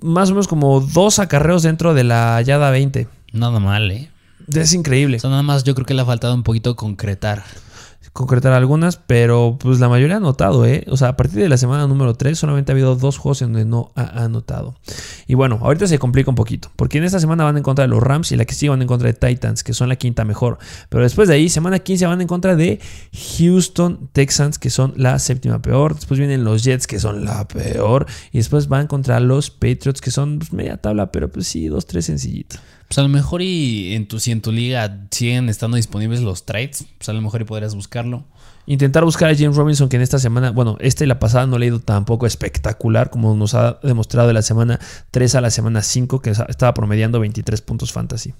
[0.00, 3.08] más o menos como dos acarreos dentro de la yada 20.
[3.32, 4.10] Nada mal, ¿eh?
[4.54, 5.18] Es increíble.
[5.18, 7.44] O sea, nada más yo creo que le ha faltado un poquito concretar.
[8.12, 10.84] Concretar algunas, pero pues la mayoría ha anotado, ¿eh?
[10.88, 13.52] O sea, a partir de la semana número 3 solamente ha habido dos juegos en
[13.52, 14.74] donde no ha anotado.
[15.26, 17.88] Y bueno, ahorita se complica un poquito, porque en esta semana van en contra de
[17.88, 20.24] los Rams y la que sigue van en contra de Titans, que son la quinta
[20.24, 20.58] mejor.
[20.88, 22.80] Pero después de ahí, semana 15 van en contra de
[23.38, 25.94] Houston Texans, que son la séptima peor.
[25.94, 28.06] Después vienen los Jets, que son la peor.
[28.32, 31.86] Y después van contra los Patriots, que son pues, media tabla, pero pues sí, dos,
[31.86, 32.60] tres sencillitos.
[32.90, 36.44] Pues a lo mejor y en tu, si en tu liga siguen estando disponibles los
[36.44, 38.24] trades, pues a lo mejor y podrías buscarlo.
[38.66, 41.56] Intentar buscar a James Robinson, que en esta semana, bueno, esta y la pasada no
[41.56, 44.80] le ha ido tampoco espectacular, como nos ha demostrado de la semana
[45.12, 48.34] 3 a la semana 5, que estaba promediando 23 puntos fantasy.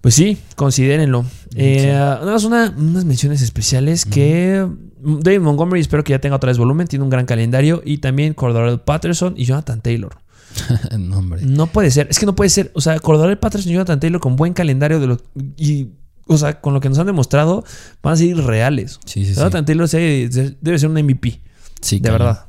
[0.00, 1.24] Pues sí, considérenlo.
[1.56, 4.66] Eh, nada más una- unas menciones especiales que
[5.02, 8.34] David Montgomery espero que ya tenga otra vez volumen, tiene un gran calendario y también
[8.34, 10.16] Cordell Patterson y Jonathan Taylor.
[10.98, 11.42] no, hombre.
[11.44, 12.70] No puede ser, es que no puede ser.
[12.74, 15.20] O sea, Cordell Patterson y Jonathan Taylor con buen calendario de lo,
[15.56, 15.88] y,
[16.26, 17.64] o sea, con lo que nos han demostrado,
[18.02, 18.98] van a ser reales.
[19.04, 19.34] Sí, sí, sí.
[19.36, 21.40] Jonathan Taylor se- se- debe ser un MVP,
[21.80, 22.46] Sí, de verdad.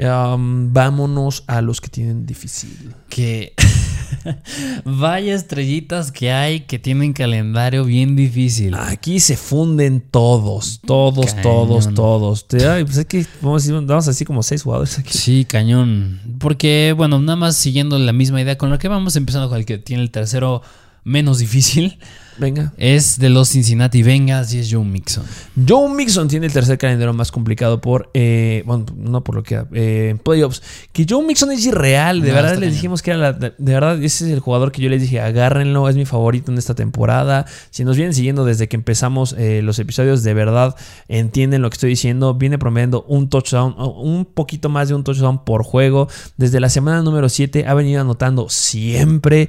[0.00, 2.94] Um, vámonos a los que tienen difícil.
[3.08, 3.54] Que
[4.84, 8.74] vaya estrellitas que hay que tienen calendario bien difícil.
[8.74, 11.42] Aquí se funden todos, todos, Cañón.
[11.42, 12.46] todos, todos.
[12.64, 15.16] Ay, pues es que vamos, vamos así como seis jugadores aquí.
[15.16, 16.20] Sí, cañón.
[16.38, 19.66] Porque, bueno, nada más siguiendo la misma idea con la que vamos, empezando con el
[19.66, 20.62] que tiene el tercero
[21.08, 21.98] menos difícil,
[22.38, 22.72] Venga.
[22.76, 25.24] es de los Cincinnati Bengals y es Joe Mixon.
[25.66, 29.64] Joe Mixon tiene el tercer calendario más complicado por, eh, bueno, no por lo que,
[29.72, 30.62] eh, playoffs.
[30.92, 34.00] Que Joe Mixon es irreal, de No, verdad les dijimos que era la, de, verdad
[34.02, 37.46] ese es el jugador que yo les dije, agárrenlo, es mi favorito en esta temporada.
[37.70, 40.76] Si nos vienen siguiendo desde que empezamos eh, los episodios, de verdad
[41.08, 42.34] entienden lo que estoy diciendo.
[42.34, 46.08] Viene promediando un touchdown, un poquito más de un touchdown por juego.
[46.36, 49.48] Desde la semana número 7 ha venido anotando siempre.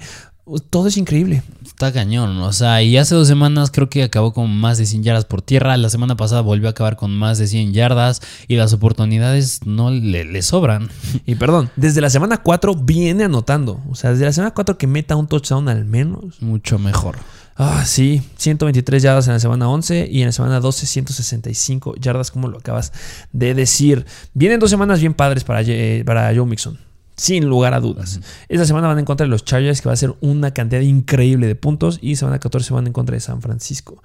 [0.69, 1.43] Todo es increíble.
[1.65, 5.03] Está cañón, o sea, y hace dos semanas creo que acabó con más de 100
[5.03, 5.77] yardas por tierra.
[5.77, 9.91] La semana pasada volvió a acabar con más de 100 yardas y las oportunidades no
[9.91, 10.89] le, le sobran.
[11.25, 13.79] Y perdón, desde la semana 4 viene anotando.
[13.89, 16.41] O sea, desde la semana 4 que meta un touchdown al menos.
[16.41, 17.17] Mucho mejor.
[17.61, 22.31] Ah, sí, 123 yardas en la semana 11 y en la semana 12 165 yardas,
[22.31, 22.93] como lo acabas
[23.33, 24.05] de decir.
[24.33, 26.79] Vienen dos semanas bien padres para, Ye- para Joe Mixon.
[27.19, 28.21] Sin lugar a dudas.
[28.47, 31.47] Esta semana van en contra de los Chargers, que va a ser una cantidad increíble
[31.47, 31.99] de puntos.
[32.01, 34.01] Y semana 14 van en contra de San Francisco.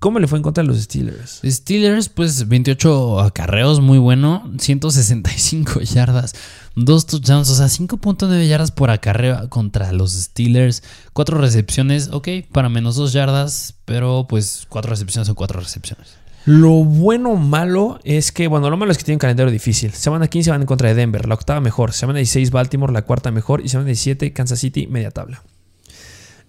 [0.00, 1.40] ¿Cómo le fue en contra de los Steelers?
[1.44, 4.50] Steelers, pues 28 acarreos, muy bueno.
[4.58, 6.34] 165 yardas,
[6.74, 10.82] dos touchdowns, o sea, 5.9 yardas por acarreo contra los Steelers.
[11.12, 16.17] Cuatro recepciones, ok, para menos dos yardas, pero pues cuatro recepciones son cuatro recepciones.
[16.48, 19.92] Lo bueno malo es que, bueno, lo malo es que tienen un calendario difícil.
[19.92, 21.92] Semana 15 van en contra de Denver, la octava mejor.
[21.92, 23.60] Semana 16 Baltimore, la cuarta mejor.
[23.60, 25.42] Y semana 17 Kansas City, media tabla.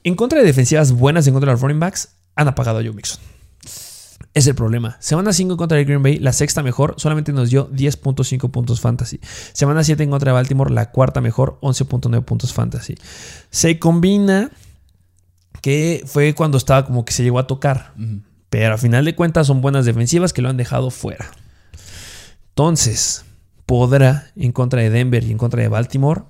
[0.06, 2.94] En contra de defensivas buenas en contra de los running backs, han apagado a Joe
[2.94, 3.20] Mixon.
[4.34, 4.96] Es el problema.
[5.02, 8.80] Semana 5 en contra de Green Bay, la sexta mejor, solamente nos dio 10.5 puntos
[8.80, 9.20] fantasy.
[9.52, 12.96] Semana 7 en contra de Baltimore, la cuarta mejor, 11.9 puntos fantasy.
[13.50, 14.50] Se combina
[15.62, 17.92] que fue cuando estaba como que se llegó a tocar.
[18.50, 21.30] Pero a final de cuentas son buenas defensivas que lo han dejado fuera.
[22.50, 23.26] Entonces,
[23.66, 26.24] ¿podrá en contra de Denver y en contra de Baltimore?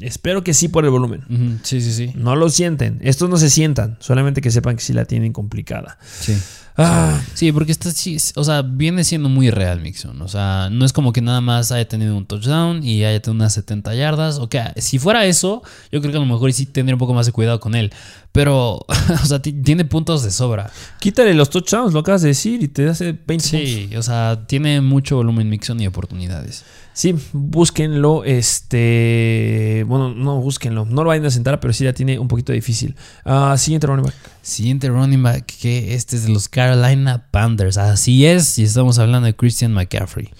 [0.00, 1.60] Espero que sí por el volumen.
[1.62, 2.12] Sí, sí, sí.
[2.14, 2.98] No lo sienten.
[3.02, 3.96] Estos no se sientan.
[4.00, 5.98] Solamente que sepan que sí la tienen complicada.
[6.20, 6.36] Sí.
[6.78, 10.20] Ah, Sí, porque está, sí, o sea, viene siendo muy real Mixon.
[10.22, 13.36] O sea, no es como que nada más haya tenido un touchdown y haya tenido
[13.42, 14.38] unas 70 yardas.
[14.38, 17.14] O que si fuera eso, yo creo que a lo mejor sí tendría un poco
[17.14, 17.92] más de cuidado con él.
[18.32, 18.84] Pero,
[19.22, 20.70] o sea, ti- tiene puntos de sobra.
[21.00, 23.48] quítale los touchdowns, lo acabas de decir, y te hace 20 puntos.
[23.50, 26.64] Sí, o sea, tiene mucho volumen Mixon y oportunidades.
[26.92, 28.24] Sí, búsquenlo.
[28.24, 29.84] Este.
[29.86, 30.84] Bueno, no búsquenlo.
[30.84, 32.94] No lo vayan a sentar, pero sí la tiene un poquito difícil.
[33.24, 34.14] Ah, siguiente running back.
[34.46, 37.78] Siguiente running back, que este es de los Carolina Panthers.
[37.78, 40.30] Así es, y estamos hablando de Christian McCaffrey.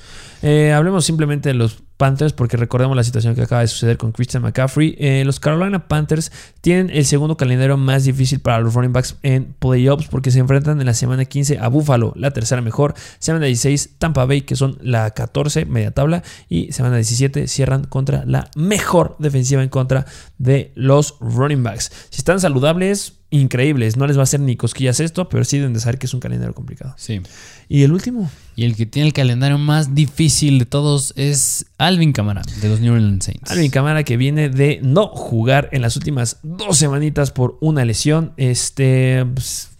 [0.42, 4.12] Eh, hablemos simplemente de los Panthers porque recordemos la situación que acaba de suceder con
[4.12, 4.94] Christian McCaffrey.
[5.00, 9.56] Eh, los Carolina Panthers tienen el segundo calendario más difícil para los running backs en
[9.58, 13.96] playoffs porque se enfrentan en la semana 15 a Buffalo, la tercera mejor, semana 16
[13.98, 19.16] Tampa Bay que son la 14 media tabla y semana 17 cierran contra la mejor
[19.18, 20.06] defensiva en contra
[20.38, 21.90] de los running backs.
[22.10, 25.72] Si están saludables, increíbles, no les va a hacer ni cosquillas esto, pero sí deben
[25.72, 26.94] de saber que es un calendario complicado.
[26.96, 27.20] Sí.
[27.68, 32.12] Y el último, Y el que tiene el calendario más difícil de todos es Alvin
[32.12, 33.50] Kamara, de los New Orleans Saints.
[33.50, 38.32] Alvin Kamara que viene de no jugar en las últimas dos semanitas por una lesión.
[38.36, 39.26] Este.
[39.34, 39.70] pues,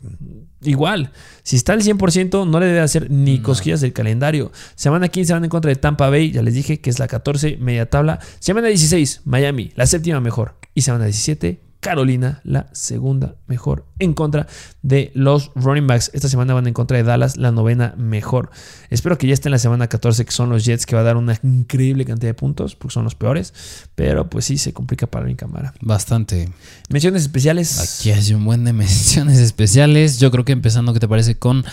[0.62, 1.12] igual,
[1.44, 4.50] si está al 100%, no le debe hacer ni cosquillas del calendario.
[4.74, 7.58] Semana 15 van en contra de Tampa Bay, ya les dije que es la 14,
[7.58, 8.18] media tabla.
[8.40, 10.56] Semana 16, Miami, la séptima mejor.
[10.74, 14.48] Y semana 17, Carolina, la segunda mejor en contra
[14.82, 16.10] de los running backs.
[16.14, 18.50] Esta semana van en contra de Dallas, la novena mejor.
[18.90, 21.04] Espero que ya esté en la semana 14, que son los Jets, que va a
[21.04, 23.54] dar una increíble cantidad de puntos, porque son los peores.
[23.94, 25.74] Pero pues sí, se complica para mi cámara.
[25.80, 26.48] Bastante.
[26.88, 27.78] Menciones especiales.
[27.78, 30.18] Aquí hay un buen de menciones especiales.
[30.18, 31.64] Yo creo que empezando, ¿qué te parece con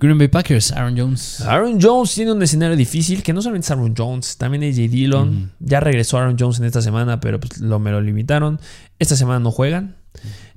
[0.00, 0.72] Green Bay Packers?
[0.72, 1.40] Aaron Jones.
[1.42, 4.88] Aaron Jones tiene un escenario difícil, que no solamente es Aaron Jones, también es J.
[4.88, 5.52] Dillon.
[5.60, 8.60] Ya regresó Aaron Jones en esta semana, pero pues lo, me lo limitaron.
[8.98, 9.96] Esta semana no juegan.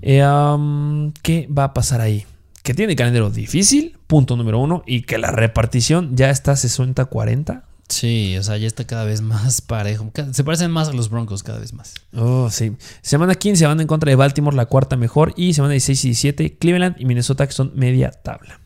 [0.01, 2.25] Eh, um, ¿Qué va a pasar ahí?
[2.63, 7.61] Que tiene calendario difícil, punto número uno, y que la repartición ya está 60-40.
[7.87, 10.11] Sí, o sea, ya está cada vez más parejo.
[10.31, 11.93] Se parecen más a los Broncos cada vez más.
[12.15, 12.75] Oh, sí.
[13.01, 15.33] Semana 15 van en contra de Baltimore, la cuarta mejor.
[15.37, 18.59] Y semana 16 y 17, Cleveland y Minnesota, que son media tabla.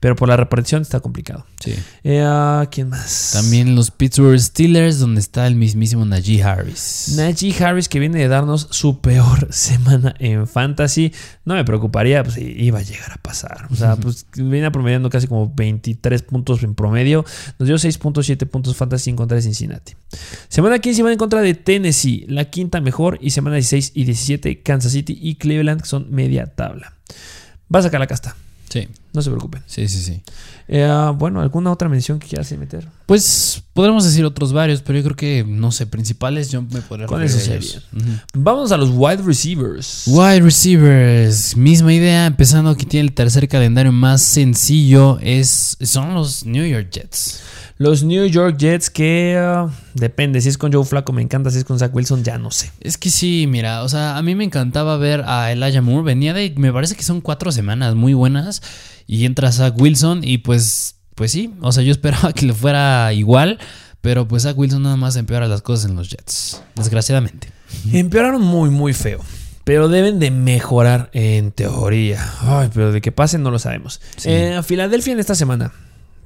[0.00, 1.46] Pero por la repartición está complicado.
[1.60, 1.74] Sí.
[2.02, 3.30] Eh, ah, ¿Quién más?
[3.32, 7.14] También los Pittsburgh Steelers, donde está el mismísimo Najee Harris.
[7.16, 11.12] Najee Harris que viene de darnos su peor semana en fantasy.
[11.44, 13.68] No me preocuparía, pues iba a llegar a pasar.
[13.70, 17.24] O sea, pues viene promediando casi como 23 puntos en promedio.
[17.58, 19.94] Nos dio 6.7 puntos fantasy en contra de Cincinnati.
[20.48, 23.18] Semana 15 van en contra de Tennessee, la quinta mejor.
[23.20, 26.94] Y semana 16 y 17 Kansas City y Cleveland que son media tabla.
[27.74, 28.36] Va a sacar la casta.
[28.74, 29.62] Sí, No se preocupen.
[29.68, 30.20] sí, sí, sí.
[30.66, 32.88] Eh, ah, bueno, ¿alguna otra mención que quieras meter?
[33.06, 37.06] Pues podremos decir otros varios, pero yo creo que, no sé, principales yo me podría
[37.06, 37.38] Con eso.
[37.92, 38.04] Ujú.
[38.32, 40.02] Vamos a los wide receivers.
[40.08, 46.44] Wide receivers, misma idea, empezando aquí tiene el tercer calendario más sencillo, es, son los
[46.44, 47.42] New York Jets.
[47.76, 51.58] Los New York Jets que ah, depende, si es con Joe Flaco me encanta, si
[51.58, 52.70] es con Zach Wilson ya no sé.
[52.80, 56.32] Es que sí, mira, o sea, a mí me encantaba ver a Elijah Moore, venía
[56.32, 58.62] de, me parece que son cuatro semanas muy buenas,
[59.08, 63.12] y entra Zach Wilson y pues, pues sí, o sea, yo esperaba que le fuera
[63.12, 63.58] igual,
[64.00, 67.48] pero pues Zach Wilson nada más empeora las cosas en los Jets, desgraciadamente.
[67.92, 69.20] Empeoraron muy muy feo,
[69.64, 72.24] pero deben de mejorar en teoría.
[72.42, 74.00] Ay, pero de que pasen no lo sabemos.
[74.16, 74.28] Sí.
[74.30, 75.72] Eh, Filadelfia en esta semana.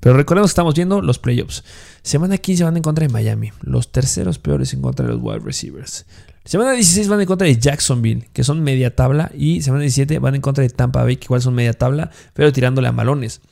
[0.01, 1.65] Pero recordemos que estamos viendo los playoffs.
[2.03, 5.41] Semana 15 van en contra de Miami, los terceros peores en contra de los wide
[5.41, 6.07] receivers.
[6.45, 9.31] Semana 16 van en contra de Jacksonville, que son media tabla.
[9.37, 12.53] Y semana 17 van en contra de Tampa Bay, que igual son media tabla, pero
[12.53, 13.43] tirándole a malones.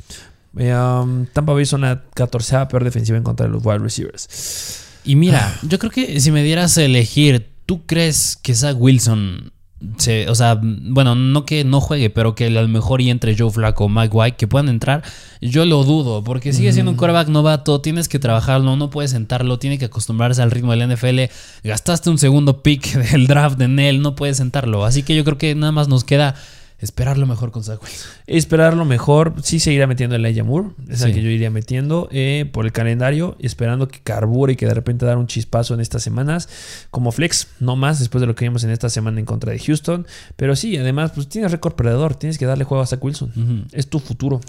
[0.57, 4.87] Eh, um, Tampa Bay son la 14 peor defensiva en contra de los wide receivers.
[5.05, 9.53] Y mira, yo creo que si me dieras a elegir, ¿tú crees que Zach Wilson
[9.99, 13.37] se, o sea, bueno, no que no juegue, pero que a lo mejor y entre
[13.37, 15.03] Joe Flacco o Mike White que puedan entrar?
[15.41, 19.59] Yo lo dudo, porque sigue siendo un quarterback novato, tienes que trabajarlo, no puedes sentarlo,
[19.59, 21.21] tiene que acostumbrarse al ritmo del NFL.
[21.63, 24.85] Gastaste un segundo pick del draft en él, no puedes sentarlo.
[24.85, 26.35] Así que yo creo que nada más nos queda
[26.79, 28.09] esperar lo mejor con Zach Wilson.
[28.27, 31.15] Esperar lo mejor, sí seguirá metiendo el Moore, es el Sí.
[31.15, 35.07] que yo iría metiendo eh, por el calendario, esperando que carbure y que de repente
[35.07, 36.49] dar un chispazo en estas semanas,
[36.91, 39.59] como flex, no más después de lo que vimos en esta semana en contra de
[39.59, 43.67] Houston, pero sí, además, pues tienes récord perdedor, tienes que darle juego a Zach Wilson,
[43.73, 44.41] es tu futuro,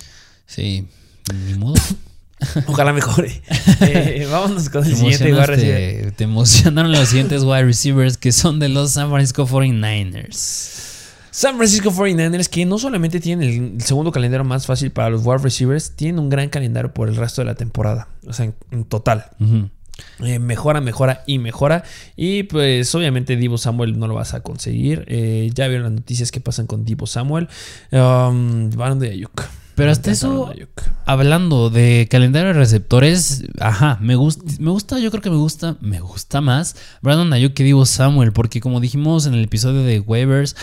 [0.46, 0.88] Sí,
[1.48, 1.76] ni modo.
[2.68, 3.42] ojalá mejore.
[3.82, 6.12] Eh, vámonos con el Te, siguiente wide receiver.
[6.14, 10.97] te emocionaron los siguientes wide receivers que son de los San Francisco 49ers.
[11.38, 15.38] San Francisco 49ers, que no solamente tienen el, segundo calendario más fácil para los wide
[15.38, 18.86] receivers, tienen un gran calendario por el resto de la temporada, o sea, en- en
[18.86, 19.26] total.
[20.24, 21.84] Eh, mejora, mejora y mejora.
[22.16, 25.06] Y pues obviamente Divo Samuel no lo vas a conseguir.
[25.08, 27.50] Eh, ya vieron las noticias que pasan con Divo Samuel.
[27.92, 29.44] Um, Brandon Ayuk.
[29.76, 30.52] Pero hasta eso,
[31.06, 35.78] hablando de calendario de receptores, ajá, me gusta, me gusta, yo creo que me gusta,
[35.82, 40.00] me gusta más Brandon Ayuk que Divo Samuel, porque como dijimos en el episodio de
[40.00, 40.56] waivers,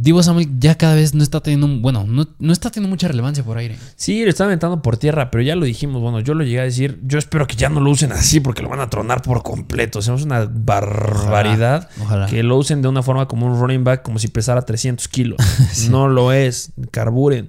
[0.00, 3.08] Divo Samuel ya cada vez no está teniendo, un- bueno, no, no está teniendo mucha
[3.08, 3.76] relevancia por aire.
[3.96, 6.00] Sí, lo están aventando por tierra, pero ya lo dijimos.
[6.00, 7.00] Bueno, yo lo llegué a decir.
[7.04, 9.98] Yo espero que ya no lo usen así porque lo van a tronar por completo.
[9.98, 12.26] O sea, es una barbaridad Ojalá.
[12.26, 15.38] que lo usen de una forma como un running back, como si pesara 300 kilos.
[15.90, 16.72] No lo es.
[16.90, 17.48] Carburen.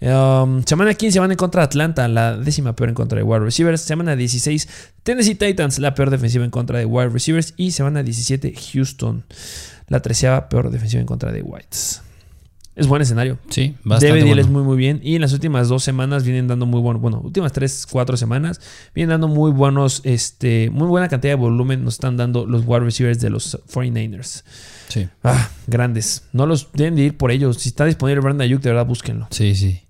[0.00, 3.40] Um, semana 15 van en contra de Atlanta, la décima peor en contra de wide
[3.40, 3.80] receivers.
[3.80, 4.68] Semana 16,
[5.02, 7.54] Tennessee Titans, la peor defensiva en contra de wide receivers.
[7.56, 9.24] Y semana 17, Houston,
[9.88, 12.02] la treceava peor defensiva en contra de Whites.
[12.76, 13.38] Es buen escenario.
[13.48, 14.40] Sí, bastante DVD bueno.
[14.40, 17.20] es muy muy bien y en las últimas dos semanas vienen dando muy bueno, bueno,
[17.24, 18.60] últimas tres, cuatro semanas
[18.94, 22.80] vienen dando muy buenos, este, muy buena cantidad de volumen nos están dando los wide
[22.84, 24.44] receivers de los 49ers.
[24.88, 26.22] Sí, Ah, grandes.
[26.32, 27.56] No los deben de ir por ellos.
[27.58, 29.26] Si está disponible Brandon Ayuk, de verdad búsquenlo.
[29.32, 29.80] sí, sí.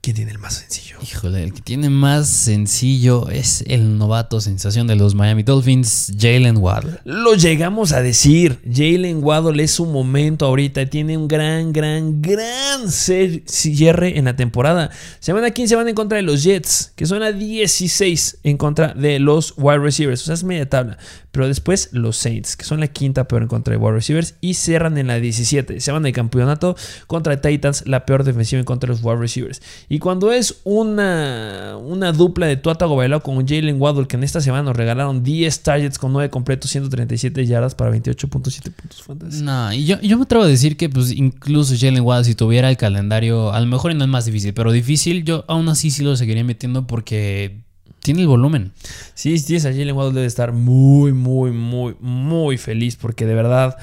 [0.00, 0.96] ¿Quién tiene el más sencillo?
[1.02, 6.58] Híjole, el que tiene más sencillo es el novato sensación de los Miami Dolphins, Jalen
[6.58, 7.00] Waddle.
[7.04, 8.60] Lo llegamos a decir.
[8.64, 10.86] Jalen Waddle es su momento ahorita.
[10.86, 14.90] Tiene un gran, gran, gran cierre en la temporada.
[15.18, 19.18] Semana 15 van en contra de los Jets, que son a 16 en contra de
[19.18, 20.22] los wide receivers.
[20.22, 20.96] O sea, es media tabla.
[21.38, 24.34] Pero después los Saints, que son la quinta peor en contra de wide receivers.
[24.40, 25.80] Y cierran en la 17.
[25.80, 26.74] Se van de campeonato
[27.06, 29.62] contra Titans, la peor defensiva en contra de los wide receivers.
[29.88, 34.40] Y cuando es una, una dupla de Tuata Bailao con Jalen Waddle, que en esta
[34.40, 39.40] semana nos regalaron 10 targets con 9 completos, 137 yardas para 28.7 puntos fantasy.
[39.40, 42.68] No, y yo, yo me atrevo a decir que pues incluso Jalen Waddle si tuviera
[42.68, 46.02] el calendario, a lo mejor no es más difícil, pero difícil, yo aún así sí
[46.02, 47.67] lo seguiría metiendo porque
[48.00, 48.72] tiene el volumen.
[49.14, 53.34] Sí, si tienes a Jalen Waddle debe estar muy, muy, muy, muy feliz porque de
[53.34, 53.76] verdad...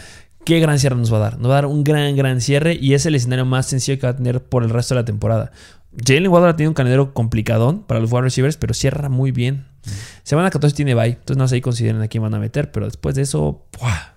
[0.46, 1.40] Qué gran cierre nos va a dar.
[1.40, 4.06] Nos va a dar un gran, gran cierre y es el escenario más sencillo que
[4.06, 5.52] va a tener por el resto de la temporada.
[6.06, 9.66] Jalen Waddle ha tenido un calendario complicadón para los wide receivers, pero cierra muy bien.
[10.24, 12.86] Semana 14 tiene bye, entonces no sé ahí consideren a quién van a meter, pero
[12.86, 14.14] después de eso, ¡buah!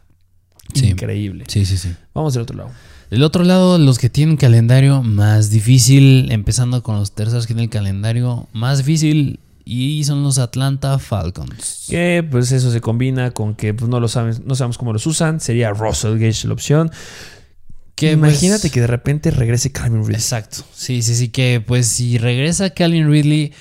[0.74, 0.88] Sí.
[0.88, 1.44] increíble.
[1.48, 1.94] Sí, sí, sí.
[2.14, 2.70] Vamos del otro lado.
[3.10, 7.64] Del otro lado, los que tienen calendario más difícil, empezando con los terceros que tienen
[7.64, 11.84] el calendario más difícil, y son los Atlanta Falcons.
[11.90, 15.06] Que pues eso se combina con que pues, no lo saben, no sabemos cómo los
[15.06, 15.40] usan.
[15.40, 16.90] Sería Russell Gage la opción.
[17.94, 20.14] Que, Imagínate pues, que de repente regrese Calvin Ridley.
[20.14, 20.64] Exacto.
[20.72, 23.52] Sí, sí, sí, que pues si regresa Calvin Ridley,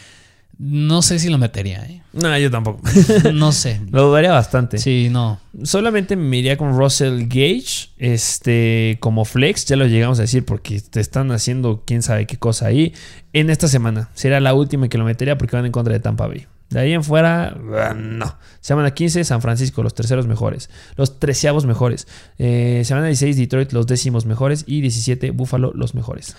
[0.60, 2.02] no sé si lo metería, ¿eh?
[2.13, 2.82] No, yo tampoco.
[3.34, 3.80] No sé.
[3.91, 4.80] lo dudaría bastante.
[4.80, 5.39] Sí, no.
[5.63, 10.82] Solamente me iría con Russell Gage, este, como flex, ya lo llegamos a decir porque
[10.82, 12.93] te están haciendo quién sabe qué cosa ahí.
[13.34, 16.28] En esta semana será la última que lo metería porque van en contra de Tampa
[16.28, 16.48] Bay.
[16.70, 18.36] De ahí en fuera, ah, no.
[18.60, 20.70] Semana 15, San Francisco, los terceros mejores.
[20.96, 22.08] Los treceavos mejores.
[22.39, 24.65] Eh, semana 16, Detroit, los décimos mejores.
[24.67, 26.36] Y 17, Buffalo, los mejores.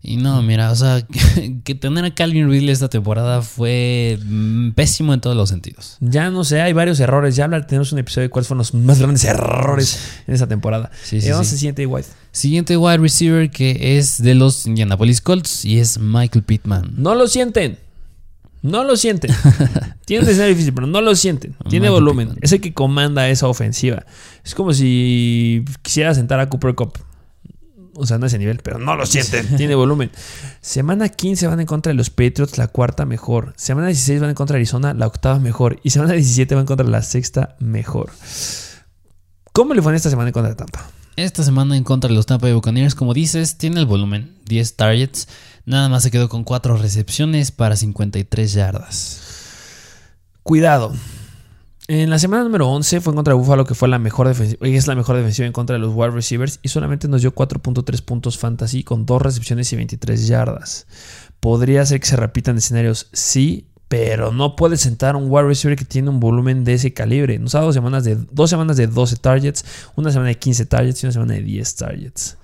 [0.00, 1.02] Y no, mira, o sea,
[1.34, 5.96] que, que tener a Calvin Ridley esta temporada fue mm, pésimo en todos los sentidos.
[6.00, 7.34] Ya no sé, hay varios errores.
[7.36, 10.90] Ya hablar, tenemos un episodio de cuáles fueron los más grandes errores en esa temporada.
[11.02, 11.54] Sí, sí, Eh, vamos sí.
[11.54, 12.08] al siguiente, White.
[12.30, 16.92] Siguiente wide receiver que es de los Indianapolis Colts y es Michael Pittman.
[16.96, 17.78] No lo sienten.
[18.62, 19.30] No lo sienten.
[20.04, 21.54] Tiene un escenario difícil, pero no lo sienten.
[21.68, 22.28] Tiene Michael volumen.
[22.28, 22.44] Pittman.
[22.44, 24.04] Es el que comanda esa ofensiva.
[24.44, 26.98] Es como si quisiera sentar a Cooper Cup.
[27.98, 29.56] O sea, no ese nivel, pero no lo sienten.
[29.56, 30.10] Tiene volumen.
[30.60, 33.52] Semana 15 van en contra de los Patriots, la cuarta mejor.
[33.56, 35.80] Semana 16 van en contra de Arizona, la octava mejor.
[35.82, 38.12] Y semana 17 van contra la sexta mejor.
[39.52, 40.88] ¿Cómo le fue en esta semana en contra de Tampa?
[41.16, 44.76] Esta semana en contra de los Tampa Bay Buccaneers, como dices, tiene el volumen, 10
[44.76, 45.26] targets.
[45.66, 49.20] Nada más se quedó con 4 recepciones para 53 yardas.
[50.44, 50.94] Cuidado.
[51.90, 54.94] En la semana número 11 fue contra Buffalo, que fue la mejor defensiva, es la
[54.94, 58.84] mejor defensiva en contra de los wide receivers y solamente nos dio 4.3 puntos fantasy
[58.84, 60.86] con 2 recepciones y 23 yardas.
[61.40, 65.86] Podría ser que se repitan escenarios, sí, pero no puedes sentar un wide receiver que
[65.86, 67.38] tiene un volumen de ese calibre.
[67.38, 69.64] Nos ha dado semanas de, dos semanas de 12 targets,
[69.96, 72.36] una semana de 15 targets y una semana de 10 targets.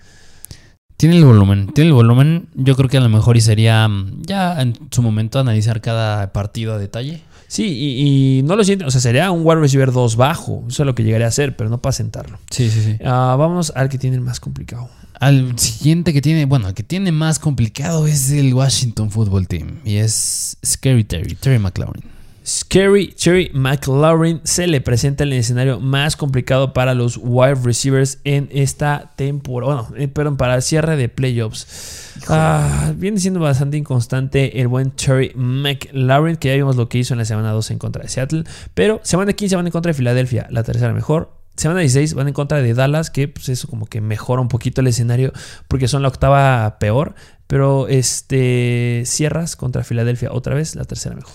[1.04, 2.48] Tiene el volumen, tiene el volumen.
[2.54, 6.32] Yo creo que a lo mejor y sería mm, ya en su momento analizar cada
[6.32, 7.20] partido a detalle.
[7.46, 10.82] Sí, y, y no lo sienten, o sea, sería un wide receiver 2 bajo, eso
[10.82, 12.38] es lo que llegaría a hacer, pero no para sentarlo.
[12.48, 12.96] Sí, sí, sí.
[13.04, 14.88] Ah, vamos al que tiene el más complicado.
[15.20, 19.80] Al siguiente que tiene, bueno, el que tiene más complicado es el Washington Football Team.
[19.84, 22.13] Y es Scary Terry, Terry McLaurin.
[22.46, 28.50] Scary Cherry McLaurin se le presenta el escenario más complicado para los wide receivers en
[28.52, 29.74] esta temporada.
[29.74, 32.12] Bueno, eh, perdón, para el cierre de playoffs.
[32.28, 37.14] Ah, viene siendo bastante inconstante el buen Cherry McLaurin, que ya vimos lo que hizo
[37.14, 38.44] en la semana 12 en contra de Seattle.
[38.74, 41.32] Pero semana 15 van en contra de Filadelfia, la tercera mejor.
[41.56, 44.82] Semana 16 van en contra de Dallas, que pues eso como que mejora un poquito
[44.82, 45.32] el escenario
[45.68, 47.14] porque son la octava peor.
[47.46, 51.32] Pero este cierras contra Filadelfia otra vez, la tercera mejor.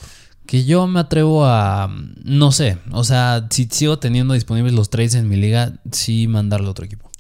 [0.50, 1.96] Que yo me atrevo a.
[2.24, 2.80] No sé.
[2.90, 6.86] O sea, si sigo teniendo disponibles los trades en mi liga, sí mandarle a otro
[6.86, 7.12] equipo.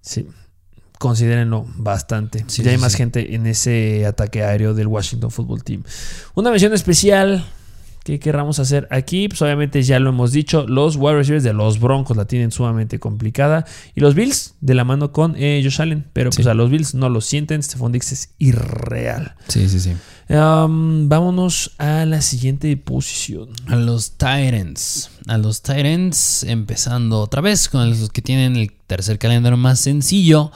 [0.00, 0.26] Sí,
[0.98, 2.44] considérenlo bastante.
[2.48, 2.98] Sí, ya hay sí, más sí.
[2.98, 5.84] gente en ese ataque aéreo del Washington Football Team.
[6.34, 7.44] Una mención especial
[8.04, 11.78] que querramos hacer aquí, pues obviamente ya lo hemos dicho, los wide receivers de los
[11.78, 16.06] Broncos la tienen sumamente complicada y los Bills de la mano con eh, Josh Allen,
[16.12, 19.34] pero pues a los Bills no lo sienten, Stephon Dix es irreal.
[19.48, 19.92] Sí, sí, sí.
[20.28, 23.50] Um, vámonos a la siguiente posición.
[23.66, 25.10] A los Titans.
[25.26, 30.50] A los Titans, empezando otra vez con los que tienen el tercer calendario más sencillo.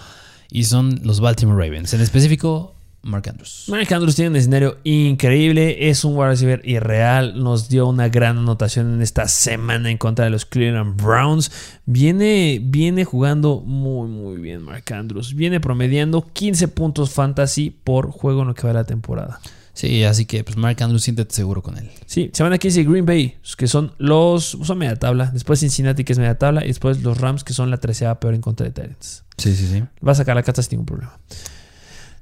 [0.51, 1.93] Y son los Baltimore Ravens.
[1.93, 2.76] En específico,
[3.07, 3.67] Mark Andrews.
[3.69, 8.39] Mark Andrews tiene un escenario increíble, es un wide receiver irreal, nos dio una gran
[8.39, 11.53] anotación en esta semana en contra de los Cleveland Browns.
[11.87, 18.43] Viene, viene jugando muy muy bien Mark Andrews, viene promediando 15 puntos fantasy por juego
[18.43, 19.41] en lo que va la temporada.
[19.73, 21.91] Sí, así que pues Mark Andrews, siéntete seguro con él.
[22.07, 26.19] Sí, semana 15 Green Bay, que son los son media tabla, después Cincinnati que es
[26.19, 29.25] media tabla y después los Rams que son la tercera peor en contra de Titans.
[29.37, 29.85] Sí, sí, sí.
[30.05, 31.19] Va a sacar la carta sin ningún problema.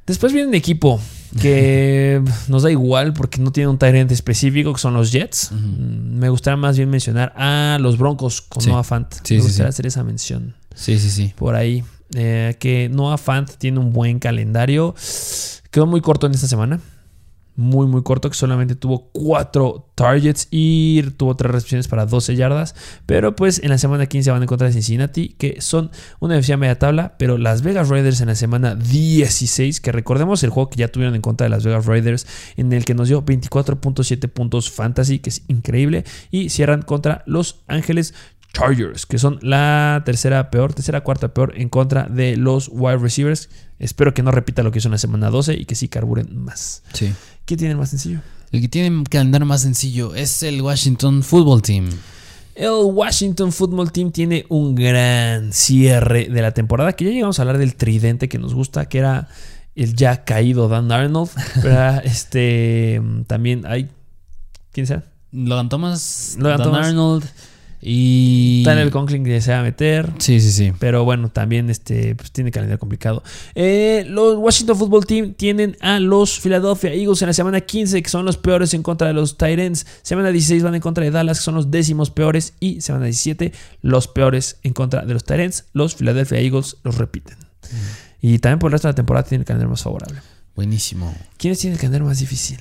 [0.06, 1.00] Después viene un equipo
[1.40, 5.50] que nos da igual porque no tiene un Tyrant específico, que son los Jets.
[5.52, 8.70] Mm, Me gustaría más bien mencionar a los Broncos con Sí.
[8.70, 9.12] Noah Fant.
[9.22, 11.32] Sí, Me sí, gustaría hacer esa mención Sí, sí, sí.
[11.36, 11.82] por ahí.
[12.14, 14.94] Eh, que Noah Fant tiene un buen calendario.
[15.70, 16.80] Quedó muy corto en esta semana.
[17.56, 22.74] Muy, muy corto, que solamente tuvo cuatro targets y tuvo tres recepciones para 12 yardas.
[23.06, 26.56] Pero pues en la semana 15 van en contra de Cincinnati, que son una defensiva
[26.56, 27.14] media tabla.
[27.16, 31.14] Pero las Vegas Raiders en la semana 16, que recordemos el juego que ya tuvieron
[31.14, 32.26] en contra de las Vegas Raiders,
[32.56, 36.04] en el que nos dio 24.7 puntos fantasy, que es increíble.
[36.30, 38.14] Y cierran contra Los Ángeles
[38.54, 43.50] Chargers, que son la tercera peor, tercera cuarta peor en contra de los wide receivers.
[43.78, 46.38] Espero que no repita lo que hizo en la semana 12 y que sí carburen
[46.38, 46.84] más.
[46.92, 47.12] Sí.
[47.44, 48.20] ¿Qué tiene más sencillo?
[48.52, 51.90] El que tiene un calendario más sencillo es el Washington Football Team.
[52.54, 57.42] El Washington Football Team tiene un gran cierre de la temporada, que ya llegamos a
[57.42, 59.28] hablar del tridente que nos gusta, que era
[59.74, 61.30] el ya caído Dan Arnold.
[61.62, 63.90] Pero este también hay.
[64.72, 65.04] ¿Quién sea?
[65.32, 66.86] Logan Thomas, Logan Dan Thomas.
[66.86, 67.24] Arnold
[67.86, 68.62] y...
[68.64, 70.10] Daniel Conklin que se va a meter.
[70.18, 70.72] Sí, sí, sí.
[70.78, 73.22] Pero bueno, también este, pues, tiene calendario complicado.
[73.54, 78.08] Eh, los Washington Football Team tienen a los Philadelphia Eagles en la semana 15, que
[78.08, 79.86] son los peores en contra de los Titans.
[80.00, 82.54] Semana 16 van en contra de Dallas, que son los décimos peores.
[82.58, 85.66] Y semana 17, los peores en contra de los Titans.
[85.74, 87.36] Los Philadelphia Eagles los repiten.
[88.22, 90.20] Y también por el resto de la temporada tienen el calendario más favorable.
[90.56, 91.14] Buenísimo.
[91.36, 92.58] ¿Quiénes tienen el calendario más difícil?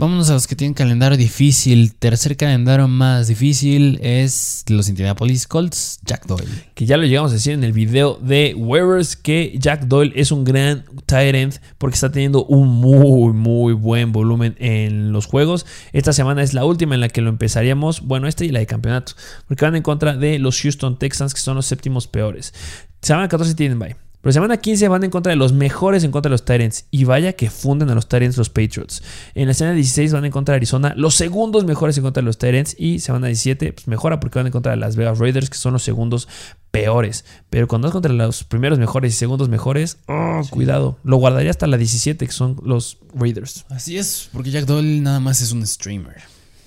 [0.00, 1.94] Vámonos a los que tienen calendario difícil.
[1.94, 6.48] Tercer calendario más difícil es los Indianapolis Colts, Jack Doyle.
[6.74, 10.32] que ya lo llegamos a decir en el video de Waivers, que Jack Doyle es
[10.32, 15.66] un gran tight end porque está teniendo un muy, muy buen volumen en los juegos.
[15.92, 18.66] Esta semana es la última en la que lo empezaríamos, bueno, esta y la de
[18.66, 19.12] campeonato,
[19.48, 22.54] porque van en contra de los Houston Texans, que son los séptimos peores.
[23.02, 24.09] Semana 14 tienen bye.
[24.22, 26.84] Pero semana 15 van en contra de los mejores en contra de los Tyrants.
[26.90, 29.02] Y vaya que funden a los Tyrants los Patriots.
[29.34, 32.26] En la semana 16 van en contra de Arizona, los segundos mejores en contra de
[32.26, 32.76] los Tyrants.
[32.78, 35.72] Y semana 17 pues mejora porque van en contra de las Vegas Raiders, que son
[35.72, 36.28] los segundos
[36.70, 37.24] peores.
[37.48, 40.98] Pero cuando vas contra los primeros mejores y segundos mejores, oh, cuidado.
[41.02, 43.64] Lo guardaría hasta la 17, que son los Raiders.
[43.70, 46.22] Así es, porque Jack Doyle nada más es un streamer.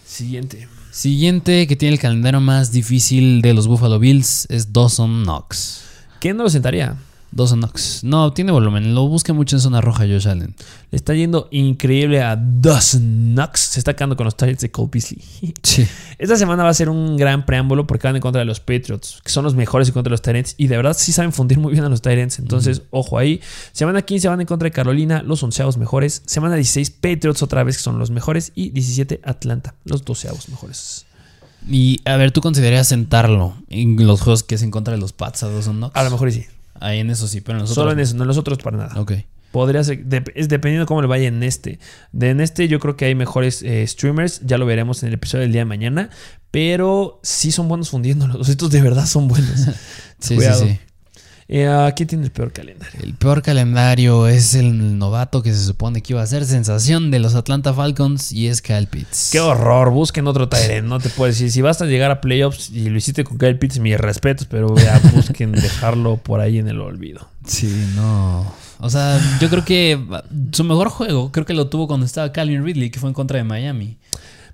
[0.05, 0.67] Siguiente.
[0.91, 5.81] Siguiente que tiene el calendario más difícil de los Buffalo Bills es Dawson Knox.
[6.19, 6.97] ¿Quién no lo sentaría?
[7.35, 8.03] Dawson Knox.
[8.03, 8.93] No, tiene volumen.
[8.93, 10.55] Lo busca mucho en zona roja Josh Allen.
[10.91, 13.59] Le está yendo increíble a Dawson Knox.
[13.59, 15.21] Se está quedando con los Tyrants de Cole Beasley.
[15.63, 15.87] Sí.
[16.19, 19.21] Esta semana va a ser un gran preámbulo porque van en contra de los Patriots,
[19.23, 20.55] que son los mejores en contra de los Tyrants.
[20.57, 22.37] Y de verdad sí saben fundir muy bien a los Tyrants.
[22.39, 23.41] Entonces, ojo ahí.
[23.71, 26.21] Semana 15 van en contra de Carolina, los onceavos mejores.
[26.25, 28.51] Semana 16, Patriots otra vez, que son los mejores.
[28.55, 31.05] Y 17, Atlanta, los doceavos mejores.
[31.69, 35.13] Y a ver, ¿tú considerarías sentarlo en los juegos que es en contra de los
[35.13, 35.95] Pats a Dawson Knox?
[35.95, 36.45] A lo mejor sí.
[36.83, 38.03] Ahí en eso sí, pero en los Solo otros en no.
[38.03, 38.99] eso, no en los otros para nada.
[39.01, 39.13] Ok.
[39.51, 41.77] Podría ser, dep- es dependiendo cómo le vaya en este.
[42.11, 45.13] De en este yo creo que hay mejores eh, streamers, ya lo veremos en el
[45.13, 46.09] episodio del día de mañana,
[46.51, 48.49] pero sí son buenos fundiéndolos.
[48.49, 49.49] Estos de verdad son buenos.
[50.19, 50.63] Sí, Cuidado.
[50.65, 50.79] sí, sí.
[51.47, 53.01] Eh, ¿Quién tiene el peor calendario?
[53.03, 57.19] El peor calendario es el novato que se supone que iba a ser sensación de
[57.19, 59.29] los Atlanta Falcons y es Kyle Pitts.
[59.31, 61.51] Qué horror, busquen otro Tyrant, no te puedo decir.
[61.51, 64.75] Si vas a llegar a playoffs y lo hiciste con Kyle Pitts, mis respetos, pero
[64.75, 67.27] ya busquen dejarlo por ahí en el olvido.
[67.45, 68.51] Sí, no.
[68.79, 69.99] O sea, yo creo que
[70.51, 73.37] su mejor juego, creo que lo tuvo cuando estaba Calvin Ridley, que fue en contra
[73.37, 73.97] de Miami.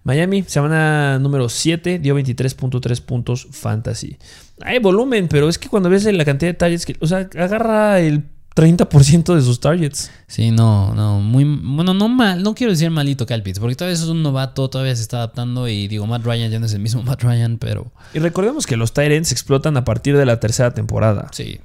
[0.04, 4.18] Miami, semana número 7, dio 23.3 puntos fantasy.
[4.62, 8.00] Hay volumen, pero es que cuando ves la cantidad de targets, que, o sea, agarra
[8.00, 8.24] el
[8.56, 10.12] 30% de sus targets.
[10.28, 14.04] Sí, no, no, muy, bueno, no mal, no quiero decir malito Pitts, porque todavía es
[14.04, 17.02] un novato, todavía se está adaptando y digo, Matt Ryan ya no es el mismo
[17.04, 21.28] Matt Ryan, pero Y recordemos que los Tyrants explotan a partir de la tercera temporada.
[21.32, 21.60] sí.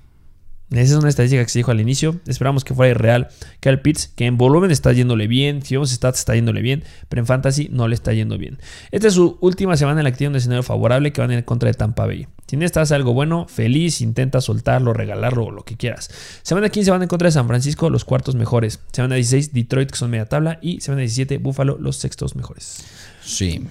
[0.80, 2.20] Esa es una estadística que se dijo al inicio.
[2.26, 3.28] Esperamos que fuera irreal.
[3.60, 5.60] Kyle Pitts, que en volumen está yéndole bien.
[5.70, 6.82] Vemos stats, está yéndole bien.
[7.08, 8.58] Pero en fantasy no le está yendo bien.
[8.90, 11.42] Esta es su última semana en la que tiene un escenario favorable que van en
[11.42, 12.26] contra de Tampa Bay.
[12.46, 16.10] Si necesitas algo bueno, feliz, intenta soltarlo, regalarlo o lo que quieras.
[16.42, 18.80] Semana 15 van en contra de San Francisco, los cuartos mejores.
[18.92, 20.58] Semana 16, Detroit, que son media tabla.
[20.60, 22.84] Y semana 17, Buffalo, los sextos mejores.
[23.22, 23.66] Sí.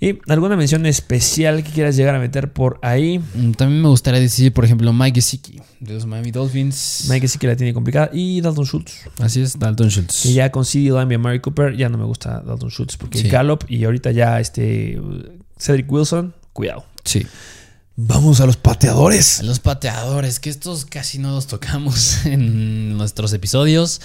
[0.00, 3.18] ¿Y alguna mención especial que quieras llegar a meter por ahí?
[3.18, 7.06] Mm, También me gustaría decir, por ejemplo, Mike Gesicki de los Miami Dolphins.
[7.08, 8.10] Mike que la tiene complicada.
[8.12, 8.92] Y Dalton Schultz.
[9.20, 10.22] Así es, Dalton Schultz.
[10.22, 13.28] Que ya consiguió a Mary Cooper, ya no me gusta Dalton Schultz porque Sí.
[13.28, 15.00] Gallup y ahorita ya este
[15.58, 16.84] Cedric Wilson, cuidado.
[17.04, 17.26] Sí.
[17.96, 19.40] Vamos a los pateadores.
[19.40, 24.00] A los pateadores, que estos casi no los tocamos en nuestros episodios.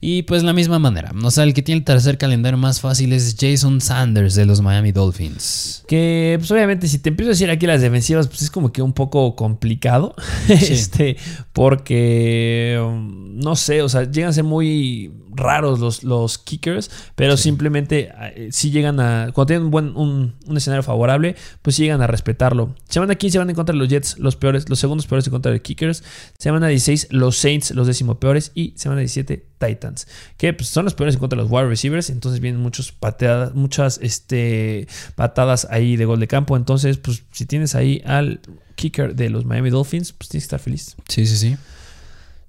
[0.00, 1.12] Y pues la misma manera.
[1.22, 4.60] O sea, el que tiene el tercer calendario más fácil es Jason Sanders de los
[4.60, 5.84] Miami Dolphins.
[5.88, 8.80] Que pues obviamente si te empiezo a decir aquí las defensivas, pues es como que
[8.82, 10.14] un poco complicado.
[10.48, 11.16] este,
[11.52, 17.36] porque um, no sé, o sea, llegan a ser muy raros los, los kickers, pero
[17.36, 19.30] simplemente eh, si llegan a.
[19.32, 22.74] Cuando tienen un buen un, un escenario favorable, pues sí llegan a respetarlo.
[22.88, 25.52] Semana 15 van en contra de los Jets, los peores, los segundos peores en contra
[25.52, 26.04] de kickers.
[26.38, 28.52] Semana 16, los Saints, los décimo peores.
[28.54, 30.06] Y semana 17, Titans.
[30.36, 32.10] Que pues, son los peores en contra de los wide receivers.
[32.10, 36.56] Entonces vienen muchos pateadas, muchas este, patadas ahí de gol de campo.
[36.56, 38.40] Entonces, pues si tienes ahí al
[38.76, 40.96] kicker de los Miami Dolphins, pues tienes que estar feliz.
[41.08, 41.56] Sí, sí, sí.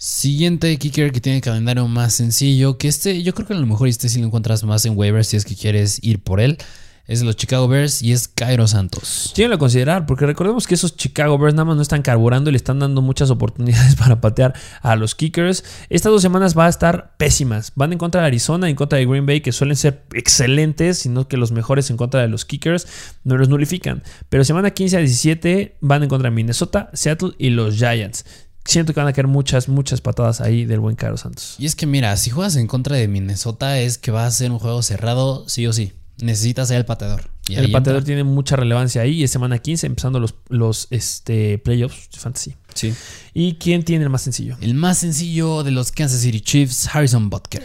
[0.02, 3.90] Siguiente kicker que tiene calendario más sencillo, que este yo creo que a lo mejor
[3.90, 6.58] este sí lo encuentras más en waivers si es que quieres ir por él.
[7.06, 9.34] Es los Chicago Bears y es Cairo Santos.
[9.36, 12.54] Llévenlo a considerar, porque recordemos que esos Chicago Bears nada más no están carburando y
[12.54, 15.66] le están dando muchas oportunidades para patear a los kickers.
[15.90, 17.74] Estas dos semanas va a estar pésimas.
[17.76, 21.28] Van en contra de Arizona, en contra de Green Bay, que suelen ser excelentes, sino
[21.28, 22.88] que los mejores en contra de los kickers
[23.26, 24.04] no los nulifican.
[24.30, 28.24] Pero semana 15 a 17 van en contra de Minnesota, Seattle y los Giants.
[28.66, 31.56] Siento que van a caer muchas, muchas patadas ahí del buen Cairo Santos.
[31.58, 34.52] Y es que mira, si juegas en contra de Minnesota es que va a ser
[34.52, 35.94] un juego cerrado sí o sí.
[36.22, 37.30] Necesitas ser el pateador.
[37.48, 38.06] Y El pateador entra.
[38.06, 42.56] tiene mucha relevancia ahí y es semana 15 empezando los, los este, playoffs de fantasy.
[42.76, 42.94] Sí.
[43.34, 44.56] ¿Y quién tiene el más sencillo?
[44.62, 47.64] El más sencillo de los Kansas City Chiefs, Harrison Butker.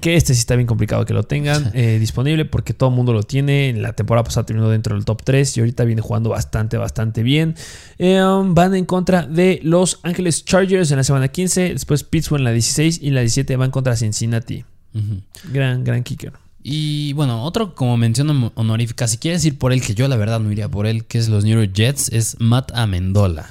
[0.00, 3.12] Que este sí está bien complicado que lo tengan eh, disponible porque todo el mundo
[3.12, 3.68] lo tiene.
[3.70, 7.22] En la temporada pasada terminó dentro del top 3 y ahorita viene jugando bastante, bastante
[7.22, 7.54] bien.
[7.98, 12.40] Eh, um, van en contra de Los Ángeles Chargers en la semana 15, después Pittsburgh
[12.40, 14.64] en la 16 y la 17 van contra Cincinnati.
[15.52, 16.32] Gran, gran kicker.
[16.62, 20.16] Y bueno, otro como mención hon- honorífica, si quieres ir por él, que yo la
[20.16, 23.46] verdad no iría por él, que es los New York Jets, es Matt Amendola.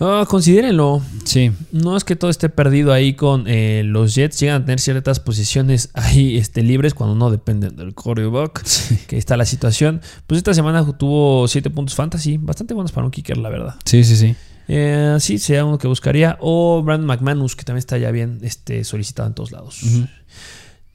[0.00, 1.02] Ah, considérenlo.
[1.24, 4.38] Sí, No es que todo esté perdido ahí con eh, los Jets.
[4.38, 8.62] Llegan a tener ciertas posiciones ahí este, libres cuando no dependen del quarterback.
[9.08, 10.00] Que está la situación.
[10.26, 12.38] Pues esta semana tuvo 7 puntos fantasy.
[12.38, 13.74] Bastante buenos para un kicker, la verdad.
[13.84, 14.36] sí, sí, sí.
[14.70, 16.36] Eh, sí, sería uno que buscaría.
[16.40, 19.80] O Brandon McManus, que también está ya bien este, solicitado en todos lados.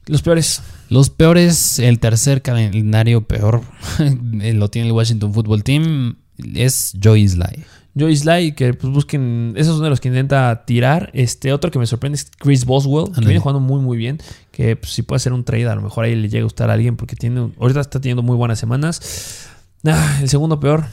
[0.06, 0.62] Los peores.
[0.88, 3.62] Los peores, el tercer calendario peor,
[3.98, 6.16] lo tiene el Washington Football Team,
[6.54, 7.64] es Joey Sly.
[7.96, 9.54] Joey Sly, que pues busquen.
[9.56, 11.10] Esos son de los que intenta tirar.
[11.14, 14.18] Este otro que me sorprende es Chris Boswell, que viene jugando muy, muy bien.
[14.50, 16.70] Que pues, si puede hacer un trade, a lo mejor ahí le llega a gustar
[16.70, 19.48] a alguien porque tiene, ahorita está teniendo muy buenas semanas.
[19.86, 20.86] Ah, el segundo peor,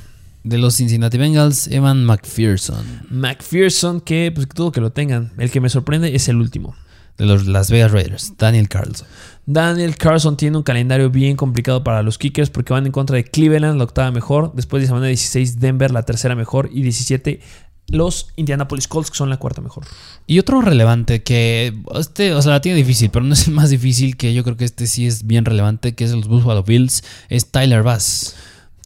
[0.44, 2.86] De los Cincinnati Bengals, Evan McPherson.
[3.10, 5.32] McPherson, que pues todo que lo tengan.
[5.38, 6.76] El que me sorprende es el último.
[7.18, 9.08] De los Las Vegas Raiders, Daniel Carlson.
[9.46, 13.24] Daniel Carlson tiene un calendario bien complicado para los kickers porque van en contra de
[13.24, 14.54] Cleveland, la octava mejor.
[14.54, 16.70] Después de semana 16, Denver, la tercera mejor.
[16.72, 17.40] Y 17,
[17.88, 19.86] los Indianapolis Colts, que son la cuarta mejor.
[20.28, 23.70] Y otro relevante que este, o sea, la tiene difícil, pero no es el más
[23.70, 27.04] difícil, que yo creo que este sí es bien relevante, que es los Buffalo Bills,
[27.30, 28.36] es Tyler Bass.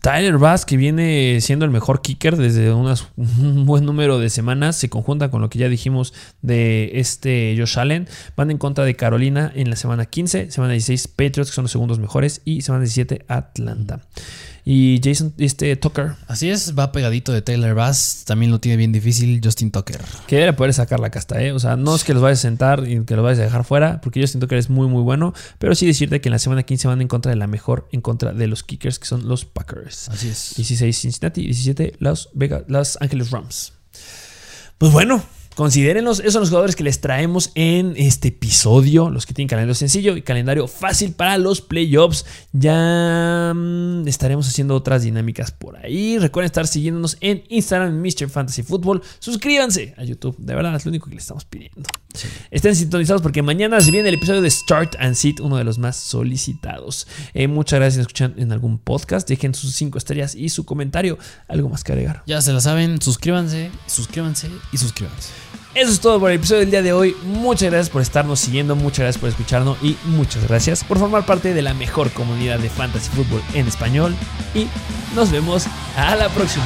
[0.05, 2.71] Tyler Bass, que viene siendo el mejor kicker desde
[3.17, 7.79] un buen número de semanas, se conjunta con lo que ya dijimos de este Josh
[7.79, 8.07] Allen.
[8.37, 11.71] Van en contra de Carolina en la semana 15, semana 16 Patriots, que son los
[11.71, 14.01] segundos mejores, y semana 17 Atlanta.
[14.67, 16.15] Y Jason, este Tucker.
[16.27, 18.23] Así es, va pegadito de Taylor Bass.
[18.25, 20.01] También lo tiene bien difícil Justin Tucker.
[20.25, 21.51] Que debe poder sacar la casta, ¿eh?
[21.51, 23.63] O sea, no es que los vayas a sentar y que los vayas a dejar
[23.63, 25.35] fuera, porque Justin Tucker es muy, muy bueno.
[25.59, 28.01] Pero sí decirte que en la semana 15 van en contra de la mejor, en
[28.01, 30.09] contra de los kickers, que son los Packers.
[30.09, 30.53] Así es.
[30.55, 33.73] 16 Cincinnati, 17 Los, Vegas, los Ángeles Rams.
[34.79, 35.23] Pues bueno,
[35.55, 39.73] Considérenlos, esos son los jugadores que les traemos en este episodio, los que tienen calendario
[39.73, 42.25] sencillo y calendario fácil para los playoffs.
[42.51, 46.19] Ya mm, estaremos haciendo otras dinámicas por ahí.
[46.19, 48.29] Recuerden estar siguiéndonos en Instagram, Mr.
[48.29, 49.01] Fantasy Football.
[49.19, 51.83] Suscríbanse a YouTube, de verdad es lo único que les estamos pidiendo.
[52.51, 55.77] Estén sintonizados porque mañana se viene el episodio de Start and Sit, uno de los
[55.77, 57.07] más solicitados.
[57.33, 59.27] Eh, muchas gracias por escuchar en algún podcast.
[59.27, 61.17] Dejen sus 5 estrellas y su comentario.
[61.47, 62.23] ¿Algo más que agregar?
[62.27, 65.44] Ya se la saben, suscríbanse, suscríbanse y suscríbanse.
[65.75, 67.17] Eso es todo por el episodio del día de hoy.
[67.25, 71.53] Muchas gracias por estarnos siguiendo, muchas gracias por escucharnos y muchas gracias por formar parte
[71.53, 74.15] de la mejor comunidad de fantasy fútbol en español.
[74.53, 74.67] Y
[75.15, 75.65] nos vemos
[75.97, 76.63] a la próxima.